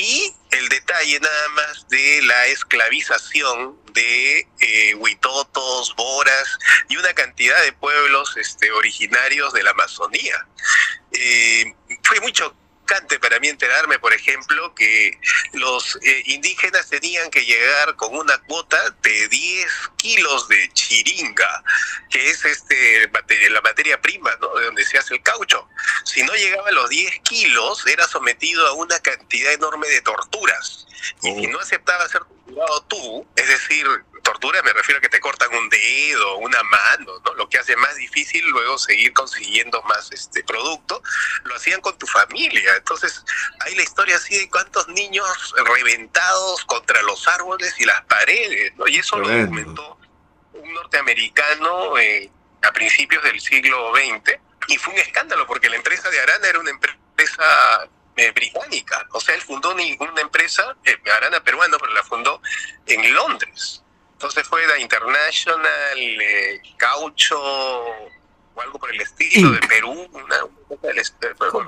y 0.00 0.34
el 0.52 0.68
detalle 0.68 1.20
nada 1.20 1.48
más 1.50 1.86
de 1.88 2.22
la 2.22 2.46
esclavización 2.46 3.78
de 3.92 4.48
eh, 4.60 4.94
huitotos, 4.94 5.94
boras 5.94 6.58
y 6.88 6.96
una 6.96 7.12
cantidad 7.12 7.62
de 7.62 7.72
pueblos 7.74 8.36
este, 8.36 8.72
originarios 8.72 9.52
de 9.52 9.62
la 9.62 9.70
Amazonía. 9.72 10.46
Eh, 11.12 11.74
fue 12.02 12.20
mucho 13.02 13.20
para 13.20 13.38
mí 13.40 13.48
enterarme, 13.48 13.98
por 13.98 14.12
ejemplo, 14.12 14.74
que 14.74 15.18
los 15.52 15.96
eh, 16.02 16.22
indígenas 16.26 16.88
tenían 16.88 17.30
que 17.30 17.44
llegar 17.44 17.96
con 17.96 18.16
una 18.16 18.38
cuota 18.38 18.78
de 19.02 19.28
10 19.28 19.72
kilos 19.96 20.48
de 20.48 20.70
chiringa, 20.72 21.64
que 22.10 22.30
es 22.30 22.44
este 22.44 23.10
la 23.50 23.60
materia 23.60 24.00
prima, 24.00 24.30
¿no? 24.40 24.54
De 24.54 24.66
donde 24.66 24.84
se 24.84 24.98
hace 24.98 25.14
el 25.14 25.22
caucho. 25.22 25.68
Si 26.04 26.22
no 26.22 26.34
llegaba 26.34 26.68
a 26.68 26.72
los 26.72 26.88
10 26.88 27.20
kilos, 27.20 27.86
era 27.86 28.06
sometido 28.06 28.66
a 28.66 28.72
una 28.72 28.98
cantidad 29.00 29.52
enorme 29.52 29.88
de 29.88 30.00
torturas. 30.02 30.86
Y 31.22 31.34
si 31.34 31.46
oh. 31.46 31.50
no 31.50 31.60
aceptaba 31.60 32.08
ser 32.08 32.22
torturado 32.24 32.82
tú, 32.82 33.26
es 33.36 33.48
decir, 33.48 33.86
tortura 34.30 34.62
me 34.62 34.72
refiero 34.72 34.98
a 34.98 35.00
que 35.00 35.08
te 35.08 35.18
cortan 35.18 35.52
un 35.54 35.68
dedo, 35.68 36.36
una 36.36 36.62
mano, 36.62 37.20
¿no? 37.24 37.34
Lo 37.34 37.48
que 37.48 37.58
hace 37.58 37.76
más 37.76 37.96
difícil 37.96 38.46
luego 38.48 38.78
seguir 38.78 39.12
consiguiendo 39.12 39.82
más 39.82 40.10
este 40.12 40.44
producto, 40.44 41.02
lo 41.44 41.56
hacían 41.56 41.80
con 41.80 41.98
tu 41.98 42.06
familia. 42.06 42.76
Entonces, 42.76 43.24
hay 43.60 43.74
la 43.74 43.82
historia 43.82 44.16
así 44.16 44.38
de 44.38 44.48
cuántos 44.48 44.86
niños 44.88 45.54
reventados 45.56 46.64
contra 46.64 47.02
los 47.02 47.26
árboles 47.26 47.74
y 47.80 47.84
las 47.84 48.02
paredes, 48.02 48.72
¿no? 48.76 48.86
Y 48.86 48.98
eso 48.98 49.18
lo 49.18 49.28
documentó 49.28 49.98
un 50.52 50.74
norteamericano 50.74 51.98
eh, 51.98 52.30
a 52.62 52.72
principios 52.72 53.22
del 53.24 53.40
siglo 53.40 53.92
XX 53.94 54.38
y 54.68 54.76
fue 54.76 54.94
un 54.94 55.00
escándalo 55.00 55.46
porque 55.46 55.68
la 55.68 55.76
empresa 55.76 56.08
de 56.10 56.20
Arana 56.20 56.46
era 56.46 56.60
una 56.60 56.70
empresa 56.70 57.88
eh, 58.16 58.30
británica. 58.30 59.06
O 59.12 59.20
sea, 59.20 59.34
él 59.34 59.40
fundó 59.40 59.70
una 59.74 60.20
empresa, 60.20 60.76
eh, 60.84 60.96
Arana 61.16 61.42
peruano, 61.42 61.78
pero 61.78 61.92
la 61.92 62.04
fundó 62.04 62.40
en 62.86 63.12
Londres. 63.14 63.82
Entonces 64.20 64.46
fue 64.46 64.66
la 64.66 64.78
International 64.78 65.98
eh, 65.98 66.60
Caucho 66.76 67.40
o 67.40 68.60
algo 68.60 68.78
por 68.78 68.92
el 68.94 69.00
estilo 69.00 69.50
de 69.52 69.60
Perú, 69.60 69.92
una, 70.12 70.36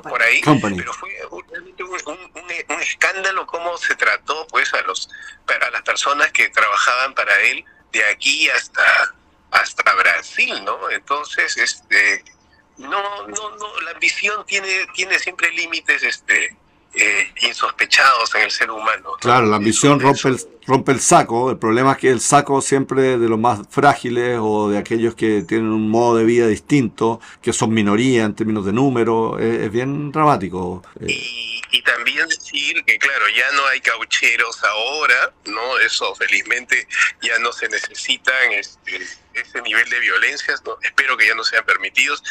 por, 0.03 0.23
ahí, 0.23 0.43
pero 0.45 0.93
fue 0.93 1.17
realmente 1.49 1.83
un, 1.83 2.79
escándalo 2.79 3.47
cómo 3.47 3.79
se 3.79 3.95
trató 3.95 4.47
pues 4.49 4.75
a 4.75 4.83
los 4.83 5.09
para 5.47 5.71
las 5.71 5.81
personas 5.81 6.31
que 6.33 6.51
trabajaban 6.51 7.15
para 7.15 7.41
él 7.41 7.65
de 7.91 8.05
aquí 8.05 8.51
hasta 8.51 9.15
hasta 9.51 9.95
Brasil, 9.95 10.63
¿no? 10.63 10.91
Entonces, 10.91 11.57
este 11.57 12.23
no 12.77 13.29
no 13.29 13.57
no 13.57 13.81
la 13.81 13.93
ambición 13.93 14.45
tiene 14.45 14.87
tiene 14.93 15.19
siempre 15.19 15.51
límites 15.53 16.03
este 16.03 16.55
eh, 16.95 17.33
insospechados 17.43 18.35
en 18.35 18.43
el 18.43 18.51
ser 18.51 18.71
humano. 18.71 19.13
Claro, 19.21 19.47
la 19.47 19.57
ambición 19.57 19.99
rompe 19.99 20.29
el, 20.29 20.41
rompe 20.67 20.93
el 20.93 21.01
saco. 21.01 21.51
El 21.51 21.59
problema 21.59 21.93
es 21.93 21.99
que 21.99 22.11
el 22.11 22.21
saco 22.21 22.61
siempre 22.61 23.19
de 23.19 23.29
los 23.29 23.39
más 23.39 23.61
frágiles 23.71 24.39
o 24.41 24.69
de 24.69 24.79
aquellos 24.79 25.15
que 25.15 25.43
tienen 25.43 25.69
un 25.69 25.89
modo 25.89 26.19
de 26.19 26.25
vida 26.25 26.47
distinto, 26.47 27.21
que 27.41 27.53
son 27.53 27.73
minoría 27.73 28.25
en 28.25 28.35
términos 28.35 28.67
de 28.67 28.73
número, 28.73 29.39
es, 29.39 29.71
bien 29.73 30.13
dramático. 30.13 30.83
Y, 31.01 31.63
y, 31.71 31.83
también 31.83 32.29
decir 32.29 32.85
que, 32.85 32.99
claro, 32.99 33.25
ya 33.35 33.51
no 33.53 33.67
hay 33.69 33.81
caucheros 33.81 34.63
ahora, 34.63 35.33
¿no? 35.47 35.79
Eso 35.79 36.15
felizmente 36.15 36.87
ya 37.23 37.39
no 37.39 37.53
se 37.53 37.69
necesitan 37.69 38.53
este, 38.53 39.01
ese 39.35 39.63
nivel 39.63 39.89
de 39.89 40.01
violencia, 40.01 40.55
¿no? 40.65 40.77
espero 40.83 41.17
que 41.17 41.27
ya 41.27 41.35
no 41.35 41.45
sean 41.45 41.65
permitidos, 41.65 42.23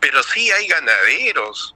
pero 0.00 0.22
sí 0.22 0.50
hay 0.50 0.66
ganaderos 0.66 1.74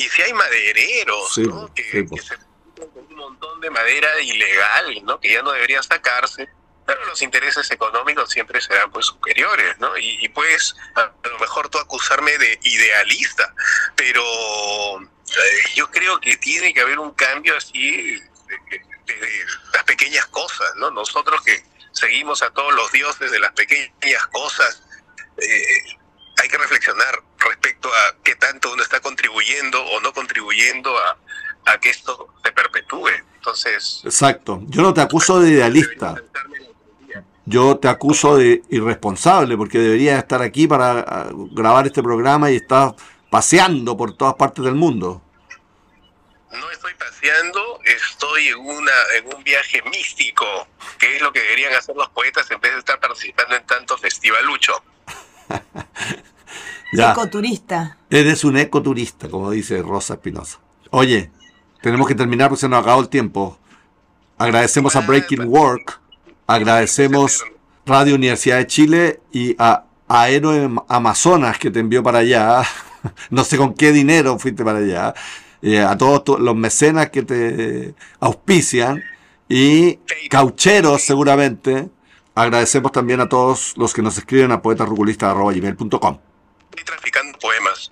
y 0.00 0.08
si 0.08 0.22
hay 0.22 0.32
madereros, 0.32 1.38
¿no? 1.38 1.72
Que, 1.74 2.04
pues. 2.08 2.24
se 2.24 2.36
con 2.74 3.06
un 3.06 3.14
montón 3.14 3.60
de 3.60 3.68
madera 3.68 4.20
ilegal, 4.22 5.04
¿no? 5.04 5.20
Que 5.20 5.32
ya 5.32 5.42
no 5.42 5.52
deberían 5.52 5.82
sacarse. 5.82 6.48
Pero 6.86 7.04
los 7.04 7.20
intereses 7.20 7.70
económicos 7.70 8.30
siempre 8.30 8.60
serán 8.60 8.90
pues 8.90 9.06
superiores, 9.06 9.78
¿no? 9.78 9.96
Y, 9.98 10.28
pues 10.30 10.74
a, 10.94 11.12
lo 11.28 11.38
mejor 11.38 11.68
tú 11.68 11.78
acusarme 11.78 12.36
de 12.38 12.58
idealista, 12.62 13.54
pero 13.94 14.22
eh, 15.00 15.62
yo 15.74 15.90
creo 15.90 16.18
que 16.18 16.36
tiene 16.38 16.72
que 16.72 16.80
haber 16.80 16.98
un 16.98 17.12
cambio 17.12 17.56
así 17.56 18.14
de, 18.14 18.82
las 19.74 19.84
pequeñas 19.84 20.26
cosas, 20.26 20.74
¿no? 20.76 20.90
Nosotros 20.90 21.42
que 21.42 21.62
seguimos 21.92 22.42
a 22.42 22.50
todos 22.50 22.72
los 22.72 22.90
dioses 22.90 23.30
de 23.30 23.38
las 23.38 23.52
pequeñas 23.52 24.26
cosas, 24.32 24.82
eh, 25.36 25.98
hay 26.42 26.48
que 26.48 26.58
reflexionar 26.58 27.22
respecto 27.40 27.88
a 27.88 28.16
qué 28.22 28.34
tanto 28.36 28.72
uno 28.72 28.82
está 28.82 29.00
contribuyendo 29.00 29.82
o 29.82 30.00
no 30.00 30.12
contribuyendo 30.12 30.90
a, 30.96 31.16
que 31.80 31.90
esto 31.90 32.28
se 32.44 32.52
perpetúe. 32.52 33.10
Entonces. 33.36 34.02
Exacto. 34.04 34.62
Yo 34.66 34.82
no 34.82 34.92
te 34.92 35.00
acuso 35.00 35.40
de 35.40 35.50
idealista. 35.50 36.16
Yo 37.46 37.78
te 37.78 37.88
acuso 37.88 38.36
de 38.36 38.62
irresponsable 38.70 39.56
porque 39.56 39.78
deberías 39.78 40.18
estar 40.18 40.42
aquí 40.42 40.66
para 40.66 41.00
ah, 41.00 41.30
grabar 41.32 41.86
este 41.86 42.02
programa 42.02 42.50
y 42.50 42.56
estás 42.56 42.94
paseando 43.30 43.96
por 43.96 44.16
todas 44.16 44.34
partes 44.34 44.64
del 44.64 44.74
mundo. 44.74 45.22
No 46.52 46.70
estoy 46.70 46.94
paseando, 46.94 47.80
estoy 47.84 48.48
en, 48.48 48.58
una, 48.58 48.92
en 49.16 49.34
un 49.34 49.42
viaje 49.44 49.82
místico, 49.82 50.68
que 50.98 51.16
es 51.16 51.22
lo 51.22 51.32
que 51.32 51.40
deberían 51.40 51.72
hacer 51.74 51.96
los 51.96 52.08
poetas 52.10 52.50
en 52.50 52.60
vez 52.60 52.72
de 52.72 52.78
estar 52.80 52.98
participando 52.98 53.56
en 53.56 53.64
tanto 53.66 53.96
festivalucho. 53.96 54.82
Ecoturista. 56.92 57.96
Eres 58.08 58.44
un 58.44 58.56
ecoturista, 58.56 59.28
como 59.28 59.50
dice 59.50 59.80
Rosa 59.82 60.14
Espinosa. 60.14 60.58
Oye, 60.90 61.30
tenemos 61.82 62.08
que 62.08 62.14
terminar 62.14 62.48
porque 62.48 62.60
se 62.60 62.68
nos 62.68 62.78
ha 62.78 62.80
acabado 62.80 63.02
el 63.02 63.08
tiempo. 63.08 63.56
Agradecemos 64.38 64.96
a 64.96 65.00
Breaking 65.00 65.48
Work, 65.48 66.00
agradecemos 66.46 67.44
Radio 67.86 68.14
Universidad 68.14 68.58
de 68.58 68.66
Chile 68.66 69.20
y 69.32 69.54
a 69.58 69.84
Aero 70.08 70.84
Amazonas 70.88 71.58
que 71.58 71.70
te 71.70 71.80
envió 71.80 72.02
para 72.02 72.18
allá. 72.18 72.62
No 73.30 73.44
sé 73.44 73.56
con 73.56 73.72
qué 73.72 73.92
dinero 73.92 74.38
fuiste 74.38 74.62
para 74.62 74.80
allá. 74.80 75.14
Eh, 75.62 75.80
a 75.80 75.96
todos 75.96 76.38
los 76.38 76.54
mecenas 76.54 77.08
que 77.08 77.22
te 77.22 77.94
auspician 78.18 79.02
y 79.48 79.96
caucheros 80.28 81.00
seguramente. 81.00 81.88
Agradecemos 82.34 82.92
también 82.92 83.20
a 83.20 83.28
todos 83.28 83.74
los 83.78 83.94
que 83.94 84.02
nos 84.02 84.18
escriben 84.18 84.52
a 84.52 84.60
poetarruculista.com 84.60 86.18
y 86.76 86.84
traficando 86.84 87.38
poemas. 87.38 87.90